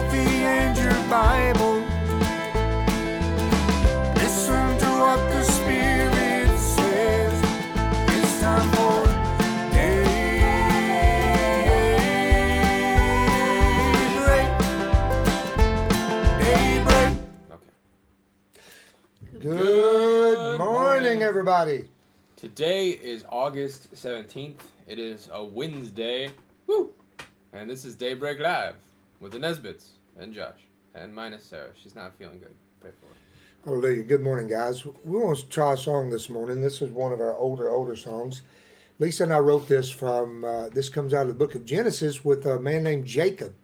coffee 0.00 0.44
and 0.44 0.76
your 0.78 1.00
Bible. 1.10 1.84
Listen 4.14 4.78
to 4.78 4.86
what 4.86 5.20
the 5.30 5.42
Spirit 5.42 6.58
says. 6.58 7.42
It's 8.08 8.40
time 8.40 8.70
for 8.70 9.06
daybreak. 9.74 10.00
Daybreak. 16.40 17.12
Okay. 17.52 17.72
Good 19.40 20.58
morning, 20.58 21.22
everybody. 21.22 21.84
Today 22.36 22.88
is 22.90 23.26
August 23.28 23.92
17th. 23.94 24.60
It 24.86 24.98
is 24.98 25.28
a 25.30 25.44
Wednesday. 25.44 26.30
Woo! 26.66 26.90
And 27.52 27.68
this 27.68 27.84
is 27.84 27.96
Daybreak 27.96 28.38
Live 28.40 28.76
with 29.20 29.32
the 29.32 29.38
Nesbits 29.38 29.90
and 30.18 30.34
Josh 30.34 30.66
and 30.94 31.14
minus 31.14 31.44
Sarah. 31.44 31.70
She's 31.80 31.94
not 31.94 32.16
feeling 32.18 32.38
good. 32.38 32.54
Pray 32.80 32.90
for 32.98 33.06
her. 33.06 33.14
Hallelujah. 33.64 34.02
Good 34.02 34.22
morning, 34.22 34.48
guys. 34.48 34.84
We 34.84 35.18
want 35.18 35.38
to 35.38 35.48
try 35.48 35.74
a 35.74 35.76
song 35.76 36.08
this 36.08 36.30
morning. 36.30 36.62
This 36.62 36.80
is 36.80 36.90
one 36.90 37.12
of 37.12 37.20
our 37.20 37.36
older, 37.36 37.68
older 37.68 37.94
songs. 37.94 38.42
Lisa 38.98 39.24
and 39.24 39.32
I 39.32 39.38
wrote 39.38 39.68
this 39.68 39.90
from, 39.90 40.44
uh, 40.44 40.70
this 40.70 40.88
comes 40.88 41.12
out 41.12 41.22
of 41.22 41.28
the 41.28 41.34
book 41.34 41.54
of 41.54 41.64
Genesis 41.64 42.24
with 42.24 42.46
a 42.46 42.58
man 42.58 42.82
named 42.82 43.06
Jacob 43.06 43.54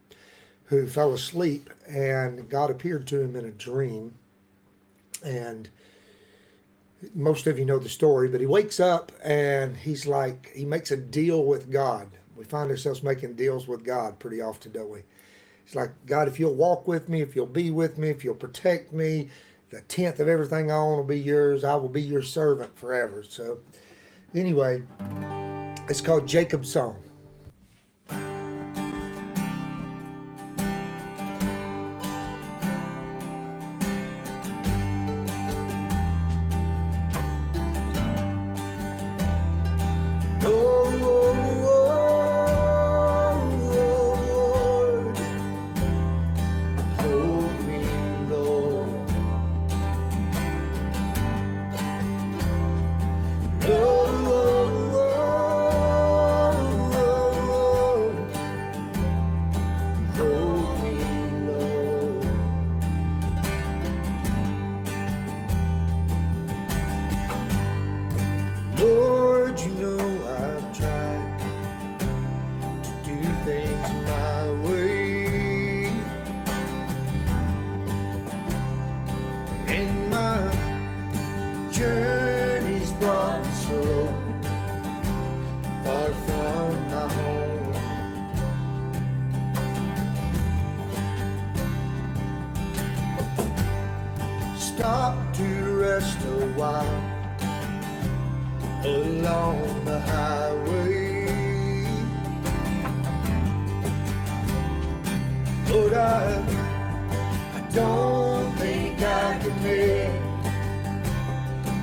who 0.65 0.87
fell 0.87 1.15
asleep 1.15 1.71
and 1.89 2.49
God 2.49 2.71
appeared 2.71 3.07
to 3.09 3.21
him 3.21 3.37
in 3.37 3.47
a 3.47 3.51
dream. 3.51 4.15
And 5.25 5.71
most 7.15 7.47
of 7.47 7.59
you 7.59 7.65
know 7.65 7.79
the 7.79 7.89
story, 7.89 8.29
but 8.29 8.41
he 8.41 8.47
wakes 8.47 8.81
up 8.81 9.13
and 9.23 9.77
he's 9.77 10.07
like, 10.07 10.51
he 10.55 10.65
makes 10.65 10.91
a 10.91 10.97
deal 10.97 11.45
with 11.45 11.71
God. 11.71 12.09
We 12.35 12.45
find 12.45 12.71
ourselves 12.71 13.03
making 13.03 13.35
deals 13.35 13.67
with 13.67 13.85
God 13.85 14.19
pretty 14.19 14.43
often, 14.43 14.73
don't 14.73 14.91
we? 14.91 15.03
It's 15.67 15.75
like, 15.75 15.91
God, 16.07 16.29
if 16.29 16.39
you'll 16.39 16.55
walk 16.55 16.87
with 16.87 17.09
me, 17.09 17.23
if 17.23 17.35
you'll 17.35 17.45
be 17.45 17.73
with 17.73 17.99
me, 17.99 18.09
if 18.09 18.23
you'll 18.23 18.37
protect 18.37 18.93
me, 18.93 19.31
the 19.71 19.81
tenth 19.83 20.21
of 20.21 20.29
everything 20.29 20.71
I 20.71 20.77
own 20.77 20.99
will 20.99 21.05
be 21.05 21.19
yours. 21.19 21.65
I 21.65 21.75
will 21.75 21.89
be 21.89 22.01
your 22.03 22.23
servant 22.23 22.79
forever. 22.79 23.25
So, 23.29 23.59
anyway, 24.33 24.85
it's 25.89 26.01
called 26.01 26.29
Jacob's 26.29 26.71
Song. 26.71 27.03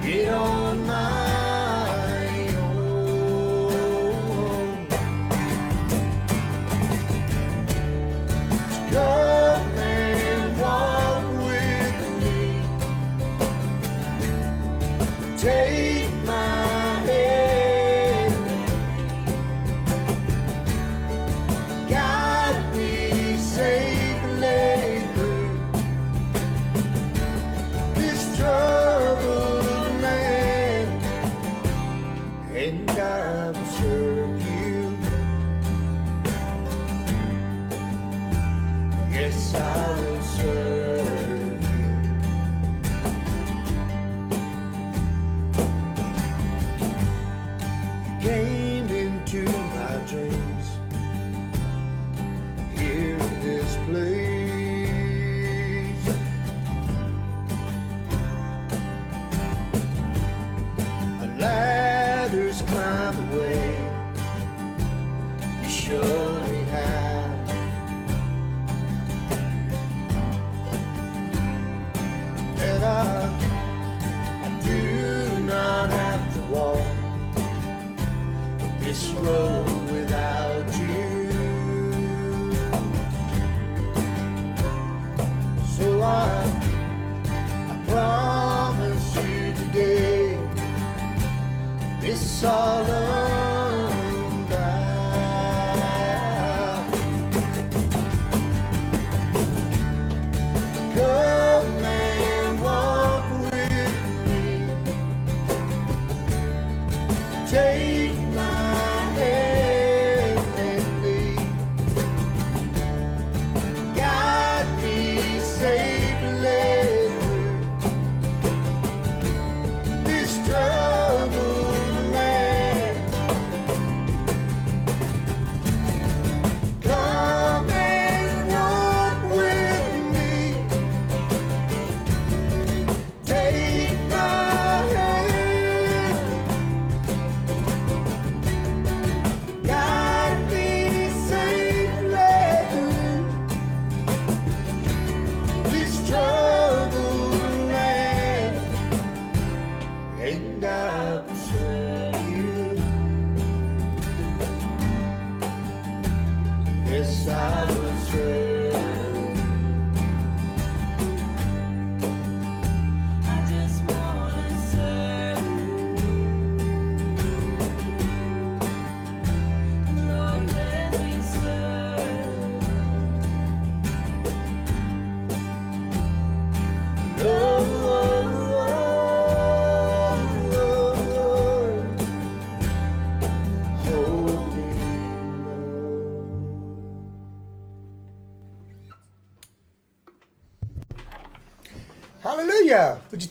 It 0.05 0.27
on 0.27 0.52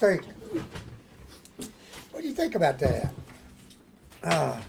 think? 0.02 0.24
What 2.10 2.22
do 2.22 2.28
you 2.28 2.34
think 2.34 2.54
about 2.54 2.78
that? 2.80 3.12
Ah. 4.24 4.60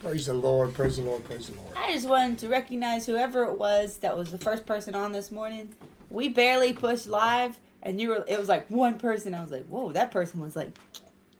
Praise 0.00 0.26
the 0.26 0.34
Lord, 0.34 0.74
praise 0.74 0.96
the 0.96 1.02
Lord, 1.02 1.24
praise 1.24 1.48
the 1.48 1.56
Lord. 1.56 1.72
I 1.76 1.92
just 1.92 2.08
wanted 2.08 2.38
to 2.38 2.48
recognize 2.48 3.06
whoever 3.06 3.44
it 3.44 3.58
was 3.58 3.96
that 3.98 4.16
was 4.16 4.30
the 4.30 4.38
first 4.38 4.64
person 4.64 4.94
on 4.94 5.12
this 5.12 5.32
morning. 5.32 5.74
We 6.10 6.28
barely 6.28 6.72
pushed 6.72 7.06
live, 7.06 7.58
and 7.82 8.00
you 8.00 8.10
were. 8.10 8.24
It 8.28 8.38
was 8.38 8.48
like 8.48 8.70
one 8.70 8.98
person. 8.98 9.34
I 9.34 9.42
was 9.42 9.50
like, 9.50 9.66
"Whoa!" 9.66 9.92
That 9.92 10.10
person 10.10 10.40
was 10.40 10.56
like, 10.56 10.70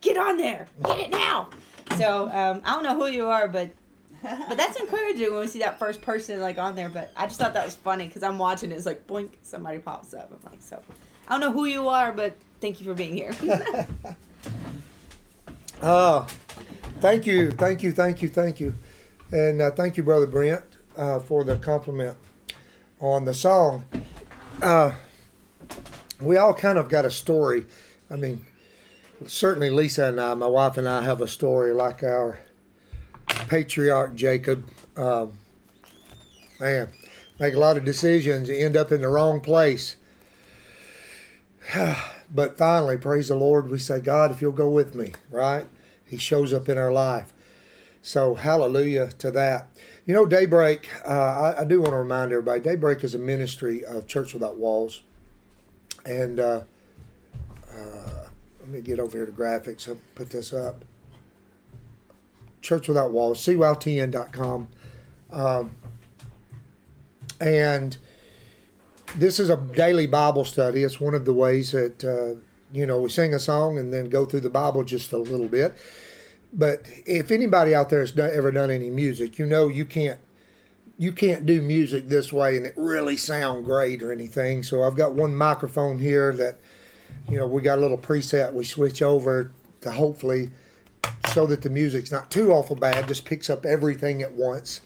"Get 0.00 0.18
on 0.18 0.36
there, 0.36 0.68
get 0.84 0.98
it 0.98 1.10
now." 1.10 1.48
So 1.96 2.30
um, 2.30 2.60
I 2.64 2.74
don't 2.74 2.82
know 2.82 2.96
who 2.96 3.06
you 3.06 3.28
are, 3.28 3.48
but 3.48 3.70
but 4.22 4.56
that's 4.56 4.78
encouraging 4.78 5.30
when 5.30 5.40
we 5.40 5.46
see 5.46 5.60
that 5.60 5.78
first 5.78 6.02
person 6.02 6.40
like 6.40 6.58
on 6.58 6.74
there. 6.74 6.88
But 6.90 7.12
I 7.16 7.26
just 7.26 7.38
thought 7.38 7.54
that 7.54 7.64
was 7.64 7.76
funny 7.76 8.06
because 8.06 8.22
I'm 8.22 8.38
watching 8.38 8.72
it. 8.72 8.74
It's 8.74 8.86
like 8.86 9.06
boink, 9.06 9.30
somebody 9.42 9.78
pops 9.78 10.12
up. 10.12 10.30
I'm 10.30 10.50
like, 10.50 10.60
so 10.60 10.82
I 11.28 11.32
don't 11.32 11.40
know 11.40 11.52
who 11.52 11.66
you 11.66 11.88
are, 11.88 12.10
but 12.12 12.36
thank 12.60 12.80
you 12.80 12.86
for 12.86 12.94
being 12.94 13.14
here. 13.14 13.34
Oh, 15.80 16.26
thank 17.00 17.24
you, 17.24 17.52
thank 17.52 17.84
you, 17.84 17.92
thank 17.92 18.20
you, 18.20 18.28
thank 18.28 18.58
you. 18.58 18.74
And 19.30 19.62
uh, 19.62 19.70
thank 19.70 19.96
you, 19.96 20.02
Brother 20.02 20.26
Brent, 20.26 20.64
uh, 20.96 21.20
for 21.20 21.44
the 21.44 21.56
compliment 21.56 22.16
on 23.00 23.24
the 23.24 23.32
song. 23.32 23.84
Uh, 24.60 24.90
we 26.20 26.36
all 26.36 26.52
kind 26.52 26.78
of 26.78 26.88
got 26.88 27.04
a 27.04 27.10
story. 27.10 27.64
I 28.10 28.16
mean, 28.16 28.44
certainly 29.26 29.70
Lisa 29.70 30.06
and 30.06 30.20
I, 30.20 30.34
my 30.34 30.48
wife 30.48 30.78
and 30.78 30.88
I, 30.88 31.02
have 31.04 31.20
a 31.20 31.28
story 31.28 31.72
like 31.72 32.02
our 32.02 32.40
patriarch 33.48 34.16
Jacob. 34.16 34.68
Um, 34.96 35.32
man, 36.58 36.88
make 37.38 37.54
a 37.54 37.58
lot 37.58 37.76
of 37.76 37.84
decisions, 37.84 38.50
end 38.50 38.76
up 38.76 38.90
in 38.90 39.00
the 39.00 39.08
wrong 39.08 39.40
place. 39.40 39.94
but 42.34 42.56
finally, 42.56 42.96
praise 42.96 43.28
the 43.28 43.34
Lord, 43.34 43.70
we 43.70 43.78
say, 43.78 44.00
God, 44.00 44.30
if 44.30 44.40
you'll 44.40 44.52
go 44.52 44.70
with 44.70 44.94
me, 44.94 45.12
right? 45.30 45.66
He 46.04 46.16
shows 46.16 46.52
up 46.52 46.68
in 46.68 46.78
our 46.78 46.92
life. 46.92 47.32
So, 48.02 48.34
hallelujah 48.34 49.08
to 49.18 49.30
that. 49.32 49.68
You 50.06 50.14
know, 50.14 50.24
Daybreak, 50.24 50.88
uh, 51.06 51.10
I, 51.10 51.60
I, 51.60 51.64
do 51.64 51.82
want 51.82 51.92
to 51.92 51.98
remind 51.98 52.32
everybody 52.32 52.60
Daybreak 52.60 53.04
is 53.04 53.14
a 53.14 53.18
ministry 53.18 53.84
of 53.84 54.06
Church 54.06 54.32
Without 54.32 54.56
Walls. 54.56 55.02
And 56.06 56.40
uh, 56.40 56.62
uh, 57.70 58.26
let 58.60 58.68
me 58.68 58.80
get 58.80 59.00
over 59.00 59.18
here 59.18 59.26
to 59.26 59.32
graphics. 59.32 59.86
I'll 59.86 59.98
put 60.14 60.30
this 60.30 60.54
up. 60.54 60.84
Church 62.62 62.88
Without 62.88 63.12
Walls, 63.12 63.44
cywtn.com. 63.44 64.68
Um, 65.30 65.76
and 67.40 67.98
this 69.16 69.40
is 69.40 69.50
a 69.50 69.56
daily 69.56 70.06
Bible 70.06 70.44
study. 70.44 70.82
It's 70.82 71.00
one 71.00 71.14
of 71.14 71.24
the 71.24 71.32
ways 71.32 71.72
that, 71.72 72.04
uh, 72.04 72.40
you 72.72 72.86
know, 72.86 73.00
we 73.00 73.08
sing 73.08 73.34
a 73.34 73.38
song 73.38 73.78
and 73.78 73.92
then 73.92 74.08
go 74.08 74.24
through 74.24 74.40
the 74.40 74.50
Bible 74.50 74.84
just 74.84 75.12
a 75.12 75.18
little 75.18 75.48
bit. 75.48 75.76
But 76.52 76.82
if 77.06 77.30
anybody 77.30 77.74
out 77.74 77.90
there 77.90 78.00
has 78.00 78.12
done, 78.12 78.30
ever 78.32 78.50
done 78.50 78.70
any 78.70 78.90
music, 78.90 79.38
you 79.38 79.46
know 79.46 79.68
you 79.68 79.84
can't 79.84 80.18
you 81.00 81.12
can't 81.12 81.46
do 81.46 81.62
music 81.62 82.08
this 82.08 82.32
way 82.32 82.56
and 82.56 82.66
it 82.66 82.74
really 82.76 83.16
sound 83.16 83.64
great 83.64 84.02
or 84.02 84.10
anything. 84.10 84.62
So 84.64 84.82
I've 84.82 84.96
got 84.96 85.12
one 85.12 85.34
microphone 85.34 85.96
here 85.96 86.32
that, 86.34 86.58
you 87.28 87.38
know, 87.38 87.46
we 87.46 87.62
got 87.62 87.78
a 87.78 87.80
little 87.80 87.98
preset 87.98 88.52
we 88.52 88.64
switch 88.64 89.00
over 89.00 89.52
to 89.82 89.92
hopefully 89.92 90.50
so 91.32 91.46
that 91.46 91.62
the 91.62 91.70
music's 91.70 92.10
not 92.10 92.30
too 92.32 92.52
awful 92.52 92.74
bad, 92.74 93.06
just 93.06 93.24
picks 93.24 93.48
up 93.48 93.64
everything 93.64 94.22
at 94.22 94.32
once. 94.32 94.80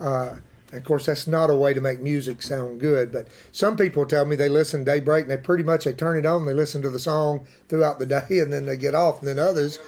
Uh, 0.00 0.36
of 0.76 0.84
course, 0.84 1.06
that's 1.06 1.26
not 1.26 1.50
a 1.50 1.54
way 1.54 1.74
to 1.74 1.80
make 1.80 2.00
music 2.00 2.42
sound 2.42 2.80
good. 2.80 3.12
But 3.12 3.28
some 3.52 3.76
people 3.76 4.06
tell 4.06 4.24
me 4.24 4.36
they 4.36 4.48
listen 4.48 4.84
daybreak 4.84 5.22
and 5.22 5.30
they 5.30 5.36
pretty 5.36 5.64
much 5.64 5.84
they 5.84 5.92
turn 5.92 6.18
it 6.18 6.26
on, 6.26 6.46
they 6.46 6.54
listen 6.54 6.82
to 6.82 6.90
the 6.90 6.98
song 6.98 7.46
throughout 7.68 7.98
the 7.98 8.06
day, 8.06 8.26
and 8.30 8.52
then 8.52 8.66
they 8.66 8.76
get 8.76 8.94
off. 8.94 9.20
And 9.20 9.28
then 9.28 9.38
others 9.38 9.78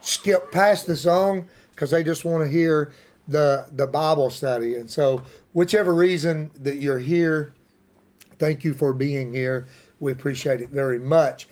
skip 0.00 0.50
past 0.52 0.86
the 0.86 0.96
song 0.96 1.48
because 1.70 1.90
they 1.90 2.02
just 2.04 2.24
want 2.24 2.44
to 2.44 2.50
hear 2.50 2.92
the 3.28 3.66
the 3.72 3.86
Bible 3.86 4.30
study. 4.30 4.76
And 4.76 4.90
so, 4.90 5.22
whichever 5.52 5.94
reason 5.94 6.50
that 6.60 6.76
you're 6.76 6.98
here, 6.98 7.54
thank 8.38 8.64
you 8.64 8.74
for 8.74 8.92
being 8.92 9.32
here. 9.32 9.66
We 10.00 10.12
appreciate 10.12 10.60
it 10.60 10.70
very 10.70 10.98
much, 10.98 11.48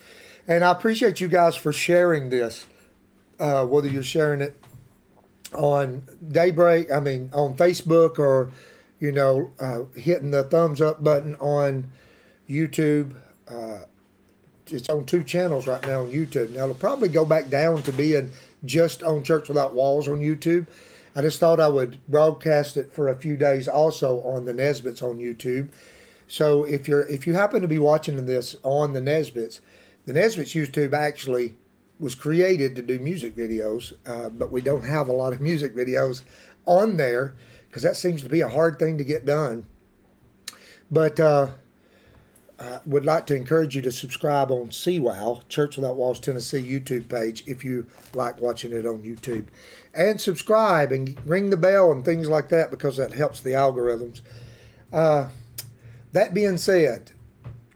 and 0.48 0.64
I 0.64 0.72
appreciate 0.72 1.20
you 1.20 1.28
guys 1.28 1.56
for 1.56 1.72
sharing 1.72 2.30
this. 2.30 2.66
Uh, 3.38 3.64
whether 3.64 3.88
you're 3.88 4.02
sharing 4.02 4.42
it 4.42 4.59
on 5.54 6.02
Daybreak, 6.28 6.92
I 6.92 7.00
mean 7.00 7.30
on 7.32 7.54
Facebook, 7.56 8.18
or 8.18 8.50
you 9.00 9.12
know, 9.12 9.50
uh, 9.58 9.80
hitting 9.98 10.30
the 10.30 10.44
thumbs 10.44 10.80
up 10.80 11.02
button 11.02 11.34
on 11.36 11.90
YouTube. 12.48 13.14
Uh, 13.48 13.80
it's 14.66 14.88
on 14.88 15.04
two 15.04 15.24
channels 15.24 15.66
right 15.66 15.84
now 15.86 16.02
on 16.02 16.12
YouTube. 16.12 16.50
Now 16.50 16.64
it'll 16.64 16.74
probably 16.74 17.08
go 17.08 17.24
back 17.24 17.48
down 17.48 17.82
to 17.82 17.92
being 17.92 18.30
just 18.64 19.02
on 19.02 19.24
Church 19.24 19.48
Without 19.48 19.74
Walls 19.74 20.06
on 20.06 20.20
YouTube. 20.20 20.66
I 21.16 21.22
just 21.22 21.40
thought 21.40 21.58
I 21.58 21.68
would 21.68 21.98
broadcast 22.06 22.76
it 22.76 22.92
for 22.92 23.08
a 23.08 23.16
few 23.16 23.36
days 23.36 23.66
also 23.66 24.20
on 24.20 24.44
the 24.44 24.52
Nesbits 24.52 25.02
on 25.02 25.18
YouTube. 25.18 25.68
So 26.28 26.64
if 26.64 26.86
you're 26.86 27.08
if 27.08 27.26
you 27.26 27.34
happen 27.34 27.62
to 27.62 27.68
be 27.68 27.78
watching 27.78 28.24
this 28.26 28.54
on 28.62 28.92
the 28.92 29.00
Nesbits, 29.00 29.60
the 30.06 30.12
Nesbits 30.12 30.54
YouTube 30.54 30.92
actually 30.92 31.56
was 32.00 32.14
created 32.14 32.74
to 32.76 32.82
do 32.82 32.98
music 32.98 33.36
videos, 33.36 33.92
uh, 34.06 34.30
but 34.30 34.50
we 34.50 34.60
don't 34.60 34.84
have 34.84 35.08
a 35.08 35.12
lot 35.12 35.32
of 35.32 35.40
music 35.40 35.76
videos 35.76 36.22
on 36.66 36.96
there 36.96 37.34
because 37.68 37.82
that 37.82 37.96
seems 37.96 38.22
to 38.22 38.28
be 38.28 38.40
a 38.40 38.48
hard 38.48 38.78
thing 38.78 38.98
to 38.98 39.04
get 39.04 39.24
done. 39.24 39.66
But 40.90 41.20
uh, 41.20 41.48
uh, 42.60 42.78
would 42.84 43.04
like 43.06 43.26
to 43.26 43.34
encourage 43.34 43.74
you 43.74 43.82
to 43.82 43.92
subscribe 43.92 44.50
on 44.50 44.68
CWOW, 44.68 45.48
Church 45.48 45.76
Without 45.76 45.96
Walls 45.96 46.20
Tennessee 46.20 46.62
YouTube 46.62 47.08
page, 47.08 47.42
if 47.46 47.64
you 47.64 47.86
like 48.12 48.40
watching 48.40 48.72
it 48.72 48.86
on 48.86 49.02
YouTube. 49.02 49.46
And 49.94 50.20
subscribe 50.20 50.92
and 50.92 51.16
ring 51.24 51.50
the 51.50 51.56
bell 51.56 51.90
and 51.90 52.04
things 52.04 52.28
like 52.28 52.48
that 52.50 52.70
because 52.70 52.96
that 52.96 53.12
helps 53.12 53.40
the 53.40 53.50
algorithms. 53.50 54.20
Uh, 54.92 55.28
that 56.12 56.34
being 56.34 56.58
said, 56.58 57.12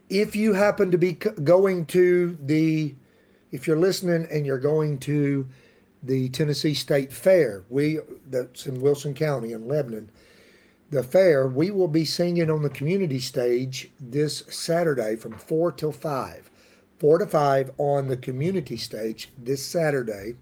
if 0.09 0.35
you 0.35 0.53
happen 0.53 0.91
to 0.91 0.97
be 0.97 1.13
going 1.13 1.85
to 1.87 2.37
the, 2.43 2.93
if 3.55 3.65
you're 3.65 3.77
listening 3.77 4.27
and 4.29 4.45
you're 4.45 4.59
going 4.59 4.97
to 4.99 5.47
the 6.03 6.27
Tennessee 6.29 6.73
State 6.73 7.13
Fair, 7.13 7.63
we 7.69 7.99
that's 8.29 8.67
in 8.67 8.81
Wilson 8.81 9.13
County 9.13 9.53
in 9.53 9.65
Lebanon, 9.65 10.11
the 10.91 11.01
fair, 11.01 11.47
we 11.47 11.71
will 11.71 11.87
be 11.87 12.03
singing 12.03 12.51
on 12.51 12.61
the 12.61 12.69
community 12.69 13.19
stage 13.19 13.89
this 13.99 14.43
Saturday 14.49 15.15
from 15.15 15.33
4 15.37 15.71
till 15.71 15.93
5. 15.93 16.51
4 16.99 17.17
to 17.17 17.25
5 17.25 17.71
on 17.77 18.07
the 18.09 18.17
community 18.17 18.77
stage 18.77 19.29
this 19.37 19.65
Saturday. 19.65 20.35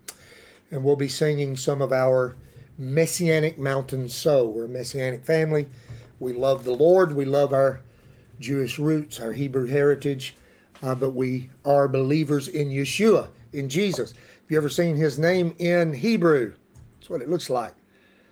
And 0.72 0.84
we'll 0.84 0.96
be 0.96 1.08
singing 1.08 1.56
some 1.56 1.82
of 1.82 1.94
our 1.94 2.36
Messianic 2.80 3.60
Mountain 3.60 4.10
So. 4.10 4.48
We're 4.48 4.66
a 4.66 4.70
Messianic 4.70 5.24
family. 5.24 5.68
We 6.20 6.34
love 6.34 6.64
the 6.64 6.74
Lord. 6.74 7.16
We 7.16 7.26
love 7.26 7.54
our 7.54 7.82
Jewish 8.40 8.80
roots, 8.80 9.20
our 9.20 9.34
Hebrew 9.34 9.68
heritage. 9.68 10.36
Uh, 10.84 10.94
but 10.94 11.12
we 11.12 11.50
are 11.64 11.88
believers 11.88 12.50
in 12.50 12.68
Yeshua, 12.68 13.30
in 13.54 13.70
Jesus. 13.70 14.12
Have 14.12 14.52
you 14.52 14.58
ever 14.58 14.68
seen 14.68 14.98
his 14.98 15.18
name 15.18 15.56
in 15.58 15.94
Hebrew? 15.94 16.54
That's 17.00 17.10
what 17.10 17.22
it 17.22 17.30
looks 17.30 17.50
like. 17.50 17.74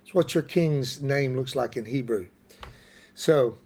It's 0.03 0.13
what 0.13 0.33
your 0.33 0.43
king's 0.43 1.01
name 1.01 1.37
looks 1.37 1.55
like 1.55 1.77
in 1.77 1.85
Hebrew. 1.85 2.27
So, 3.15 3.57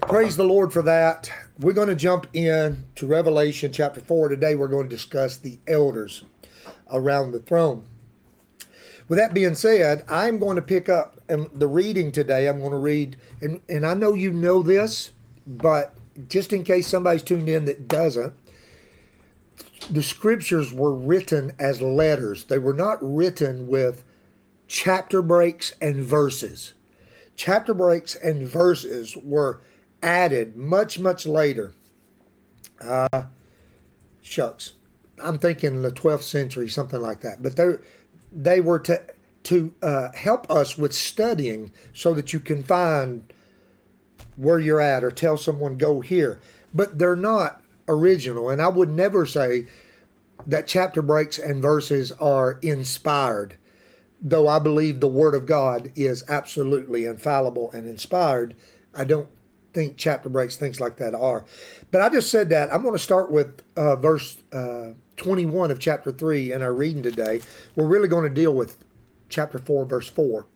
praise 0.00 0.34
the 0.34 0.44
Lord 0.44 0.72
for 0.72 0.80
that. 0.80 1.30
We're 1.58 1.74
going 1.74 1.88
to 1.88 1.94
jump 1.94 2.26
in 2.32 2.82
to 2.94 3.06
Revelation 3.06 3.70
chapter 3.70 4.00
4. 4.00 4.30
Today, 4.30 4.54
we're 4.54 4.68
going 4.68 4.88
to 4.88 4.96
discuss 4.96 5.36
the 5.36 5.58
elders 5.68 6.24
around 6.90 7.32
the 7.32 7.40
throne. 7.40 7.84
With 9.08 9.18
that 9.18 9.34
being 9.34 9.54
said, 9.54 10.04
I'm 10.08 10.38
going 10.38 10.56
to 10.56 10.62
pick 10.62 10.88
up 10.88 11.20
the 11.26 11.68
reading 11.68 12.12
today. 12.12 12.48
I'm 12.48 12.60
going 12.60 12.72
to 12.72 12.78
read, 12.78 13.18
and, 13.42 13.60
and 13.68 13.84
I 13.84 13.92
know 13.92 14.14
you 14.14 14.32
know 14.32 14.62
this, 14.62 15.10
but 15.46 15.94
just 16.28 16.52
in 16.52 16.64
case 16.64 16.86
somebody's 16.86 17.22
tuned 17.22 17.48
in 17.48 17.64
that 17.66 17.88
doesn't, 17.88 18.34
the 19.90 20.02
scriptures 20.02 20.72
were 20.72 20.94
written 20.94 21.52
as 21.58 21.82
letters. 21.82 22.44
They 22.44 22.58
were 22.58 22.74
not 22.74 22.98
written 23.00 23.66
with 23.66 24.04
chapter 24.68 25.22
breaks 25.22 25.72
and 25.80 25.96
verses. 25.96 26.74
Chapter 27.36 27.74
breaks 27.74 28.14
and 28.14 28.46
verses 28.46 29.16
were 29.16 29.60
added 30.02 30.56
much, 30.56 30.98
much 30.98 31.26
later. 31.26 31.72
Uh, 32.80 33.24
shucks. 34.22 34.72
I'm 35.22 35.38
thinking 35.38 35.82
the 35.82 35.92
12th 35.92 36.22
century, 36.22 36.68
something 36.68 37.00
like 37.00 37.20
that. 37.20 37.42
But 37.42 37.56
they 37.56 37.74
they 38.32 38.60
were 38.60 38.78
to 38.80 39.00
to 39.44 39.74
uh, 39.82 40.12
help 40.14 40.50
us 40.50 40.78
with 40.78 40.92
studying 40.92 41.72
so 41.92 42.14
that 42.14 42.32
you 42.32 42.40
can 42.40 42.62
find 42.62 43.32
where 44.42 44.58
you're 44.58 44.80
at 44.80 45.04
or 45.04 45.10
tell 45.10 45.36
someone 45.36 45.76
go 45.76 46.00
here. 46.00 46.40
But 46.74 46.98
they're 46.98 47.16
not 47.16 47.62
original, 47.88 48.50
and 48.50 48.62
I 48.62 48.68
would 48.68 48.90
never 48.90 49.26
say 49.26 49.66
that 50.46 50.66
chapter 50.66 51.02
breaks 51.02 51.38
and 51.38 51.62
verses 51.62 52.12
are 52.12 52.58
inspired 52.62 53.56
though 54.22 54.46
I 54.46 54.60
believe 54.60 55.00
the 55.00 55.08
Word 55.08 55.34
of 55.34 55.46
God 55.46 55.90
is 55.96 56.24
absolutely 56.28 57.04
infallible 57.04 57.72
and 57.72 57.88
inspired, 57.88 58.54
I 58.94 59.04
don't 59.04 59.28
think 59.74 59.96
chapter 59.96 60.28
breaks, 60.28 60.56
things 60.56 60.80
like 60.80 60.96
that 60.98 61.14
are. 61.14 61.44
But 61.90 62.02
I 62.02 62.08
just 62.08 62.30
said 62.30 62.48
that. 62.50 62.72
I'm 62.72 62.82
going 62.82 62.94
to 62.94 63.02
start 63.02 63.32
with 63.32 63.62
uh, 63.76 63.96
verse 63.96 64.36
uh, 64.52 64.90
21 65.16 65.70
of 65.70 65.80
chapter 65.80 66.12
3 66.12 66.52
in 66.52 66.62
our 66.62 66.72
reading 66.72 67.02
today. 67.02 67.40
We're 67.74 67.86
really 67.86 68.08
going 68.08 68.24
to 68.24 68.34
deal 68.34 68.54
with 68.54 68.78
chapter 69.28 69.58
4, 69.58 69.86
verse 69.86 70.08
4. 70.08 70.46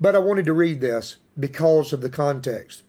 But 0.00 0.16
I 0.16 0.18
wanted 0.18 0.46
to 0.46 0.52
read 0.52 0.80
this 0.80 1.16
because 1.38 1.92
of 1.92 2.00
the 2.00 2.10
context. 2.10 2.82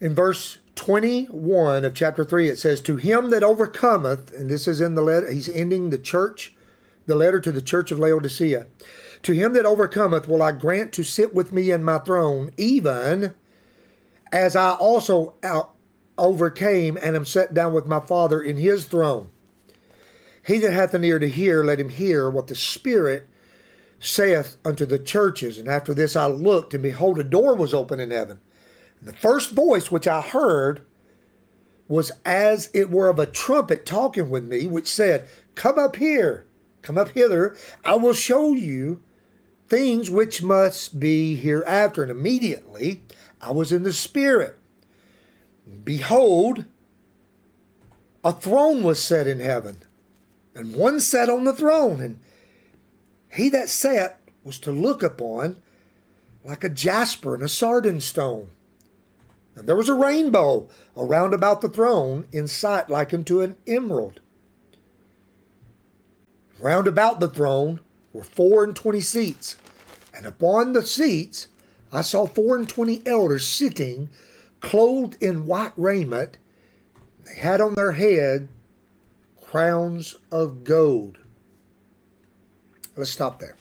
In 0.00 0.14
verse 0.14 0.58
21 0.74 1.84
of 1.84 1.94
chapter 1.94 2.24
3, 2.24 2.48
it 2.48 2.58
says, 2.58 2.80
To 2.82 2.96
him 2.96 3.30
that 3.30 3.42
overcometh, 3.42 4.32
and 4.34 4.50
this 4.50 4.68
is 4.68 4.80
in 4.80 4.94
the 4.94 5.02
letter, 5.02 5.30
he's 5.30 5.48
ending 5.48 5.88
the 5.88 5.98
church, 5.98 6.54
the 7.06 7.14
letter 7.14 7.40
to 7.40 7.50
the 7.50 7.62
church 7.62 7.90
of 7.90 7.98
Laodicea. 7.98 8.66
To 9.22 9.32
him 9.32 9.54
that 9.54 9.64
overcometh 9.64 10.28
will 10.28 10.42
I 10.42 10.52
grant 10.52 10.92
to 10.92 11.02
sit 11.02 11.34
with 11.34 11.52
me 11.52 11.70
in 11.70 11.82
my 11.82 11.98
throne, 11.98 12.50
even 12.58 13.34
as 14.32 14.54
I 14.54 14.72
also 14.72 15.34
out 15.42 15.72
overcame 16.18 16.98
and 17.02 17.16
am 17.16 17.24
set 17.24 17.54
down 17.54 17.72
with 17.72 17.86
my 17.86 18.00
Father 18.00 18.42
in 18.42 18.56
his 18.56 18.84
throne. 18.84 19.30
He 20.46 20.58
that 20.58 20.72
hath 20.72 20.94
an 20.94 21.04
ear 21.04 21.18
to 21.18 21.28
hear, 21.28 21.64
let 21.64 21.80
him 21.80 21.88
hear 21.88 22.30
what 22.30 22.46
the 22.46 22.54
Spirit 22.54 23.28
saith 23.98 24.56
unto 24.64 24.86
the 24.86 24.98
churches. 24.98 25.58
And 25.58 25.68
after 25.68 25.94
this 25.94 26.16
I 26.16 26.26
looked, 26.26 26.74
and 26.74 26.82
behold, 26.82 27.18
a 27.18 27.24
door 27.24 27.54
was 27.54 27.74
open 27.74 27.98
in 27.98 28.10
heaven. 28.10 28.40
The 29.06 29.12
first 29.12 29.52
voice 29.52 29.88
which 29.88 30.08
I 30.08 30.20
heard 30.20 30.84
was 31.86 32.10
as 32.24 32.68
it 32.74 32.90
were 32.90 33.08
of 33.08 33.20
a 33.20 33.26
trumpet 33.26 33.86
talking 33.86 34.28
with 34.30 34.42
me, 34.42 34.66
which 34.66 34.88
said, 34.88 35.28
Come 35.54 35.78
up 35.78 35.94
here, 35.94 36.44
come 36.82 36.98
up 36.98 37.10
hither, 37.10 37.56
I 37.84 37.94
will 37.94 38.14
show 38.14 38.52
you 38.52 39.00
things 39.68 40.10
which 40.10 40.42
must 40.42 40.98
be 40.98 41.36
hereafter. 41.36 42.02
And 42.02 42.10
immediately 42.10 43.04
I 43.40 43.52
was 43.52 43.70
in 43.70 43.84
the 43.84 43.92
Spirit. 43.92 44.58
Behold, 45.84 46.64
a 48.24 48.32
throne 48.32 48.82
was 48.82 49.00
set 49.00 49.28
in 49.28 49.38
heaven, 49.38 49.84
and 50.52 50.74
one 50.74 50.98
sat 50.98 51.30
on 51.30 51.44
the 51.44 51.52
throne, 51.52 52.00
and 52.00 52.18
he 53.30 53.50
that 53.50 53.68
sat 53.68 54.18
was 54.42 54.58
to 54.58 54.72
look 54.72 55.04
upon 55.04 55.62
like 56.44 56.64
a 56.64 56.68
jasper 56.68 57.34
and 57.34 57.44
a 57.44 57.48
sardine 57.48 58.00
stone. 58.00 58.50
And 59.56 59.66
there 59.66 59.74
was 59.74 59.88
a 59.88 59.94
rainbow 59.94 60.68
around 60.96 61.34
about 61.34 61.62
the 61.62 61.68
throne 61.68 62.26
in 62.30 62.46
sight 62.46 62.90
like 62.90 63.12
unto 63.12 63.40
an 63.40 63.56
emerald. 63.66 64.20
Round 66.60 66.86
about 66.86 67.20
the 67.20 67.28
throne 67.28 67.80
were 68.12 68.22
four 68.22 68.64
and 68.64 68.76
twenty 68.76 69.00
seats, 69.00 69.56
and 70.14 70.26
upon 70.26 70.72
the 70.72 70.86
seats 70.86 71.48
I 71.90 72.02
saw 72.02 72.26
four 72.26 72.56
and 72.56 72.68
twenty 72.68 73.02
elders 73.06 73.46
sitting, 73.46 74.10
clothed 74.60 75.16
in 75.22 75.46
white 75.46 75.72
raiment. 75.76 76.36
They 77.24 77.34
had 77.34 77.60
on 77.60 77.74
their 77.74 77.92
head 77.92 78.48
crowns 79.42 80.16
of 80.30 80.64
gold. 80.64 81.18
Let's 82.94 83.10
stop 83.10 83.40
there. 83.40 83.56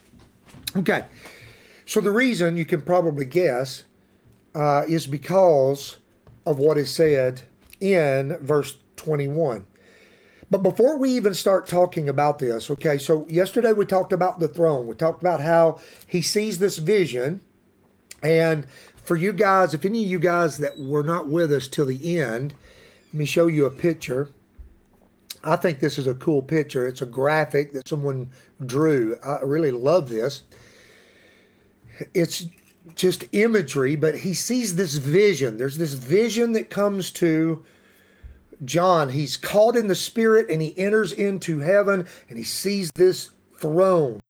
Okay. 0.76 1.06
So 1.86 2.02
the 2.02 2.12
reason 2.12 2.58
you 2.58 2.66
can 2.66 2.82
probably 2.82 3.26
guess 3.26 3.85
uh, 4.56 4.84
is 4.88 5.06
because 5.06 5.98
of 6.46 6.58
what 6.58 6.78
is 6.78 6.90
said 6.90 7.42
in 7.82 8.38
verse 8.38 8.78
21. 8.96 9.66
But 10.50 10.64
before 10.64 10.98
we 10.98 11.10
even 11.12 11.34
start 11.34 11.68
talking 11.68 12.08
about 12.08 12.40
this, 12.40 12.70
okay, 12.72 12.98
so 12.98 13.28
yesterday 13.28 13.74
we 13.74 13.86
talked 13.86 14.14
about 14.14 14.40
the 14.40 14.48
throne. 14.48 14.88
We 14.88 14.96
talked 14.96 15.22
about 15.22 15.42
how 15.42 15.80
he 16.08 16.22
sees 16.22 16.60
this 16.60 16.78
vision. 16.78 17.42
And 18.24 18.66
for 19.04 19.16
you 19.16 19.34
guys, 19.34 19.74
if 19.74 19.86
any 19.86 20.04
of 20.04 20.10
you 20.10 20.20
guys 20.20 20.58
that 20.60 20.78
were 20.78 21.04
not 21.04 21.28
with 21.28 21.52
us 21.52 21.68
till 21.68 21.88
the 21.88 22.20
end, 22.20 22.54
let 23.08 23.14
me 23.14 23.26
show 23.26 23.48
you 23.48 23.66
a 23.66 23.72
picture. 23.72 24.30
I 25.44 25.56
think 25.56 25.80
this 25.80 25.98
is 25.98 26.08
a 26.08 26.16
cool 26.16 26.42
picture. 26.42 26.88
It's 26.88 27.02
a 27.02 27.08
graphic 27.08 27.74
that 27.74 27.88
someone 27.88 28.30
drew. 28.66 29.18
I 29.24 29.40
really 29.42 29.72
love 29.72 30.10
this. 30.10 30.44
It's 32.14 32.46
just 32.94 33.26
imagery, 33.32 33.96
but 33.96 34.16
he 34.16 34.34
sees 34.34 34.76
this 34.76 34.96
vision. 34.96 35.58
There's 35.58 35.78
this 35.78 35.94
vision 35.94 36.54
that 36.54 36.70
comes 36.70 37.12
to 37.12 37.64
John. 38.64 39.10
He's 39.10 39.38
caught 39.38 39.76
in 39.76 39.88
the 39.88 39.96
spirit 39.96 40.50
and 40.50 40.62
he 40.62 40.78
enters 40.78 41.12
into 41.14 41.60
heaven 41.60 42.08
and 42.30 42.38
he 42.38 42.44
sees 42.44 42.92
this 42.92 43.32
throne. 43.58 44.22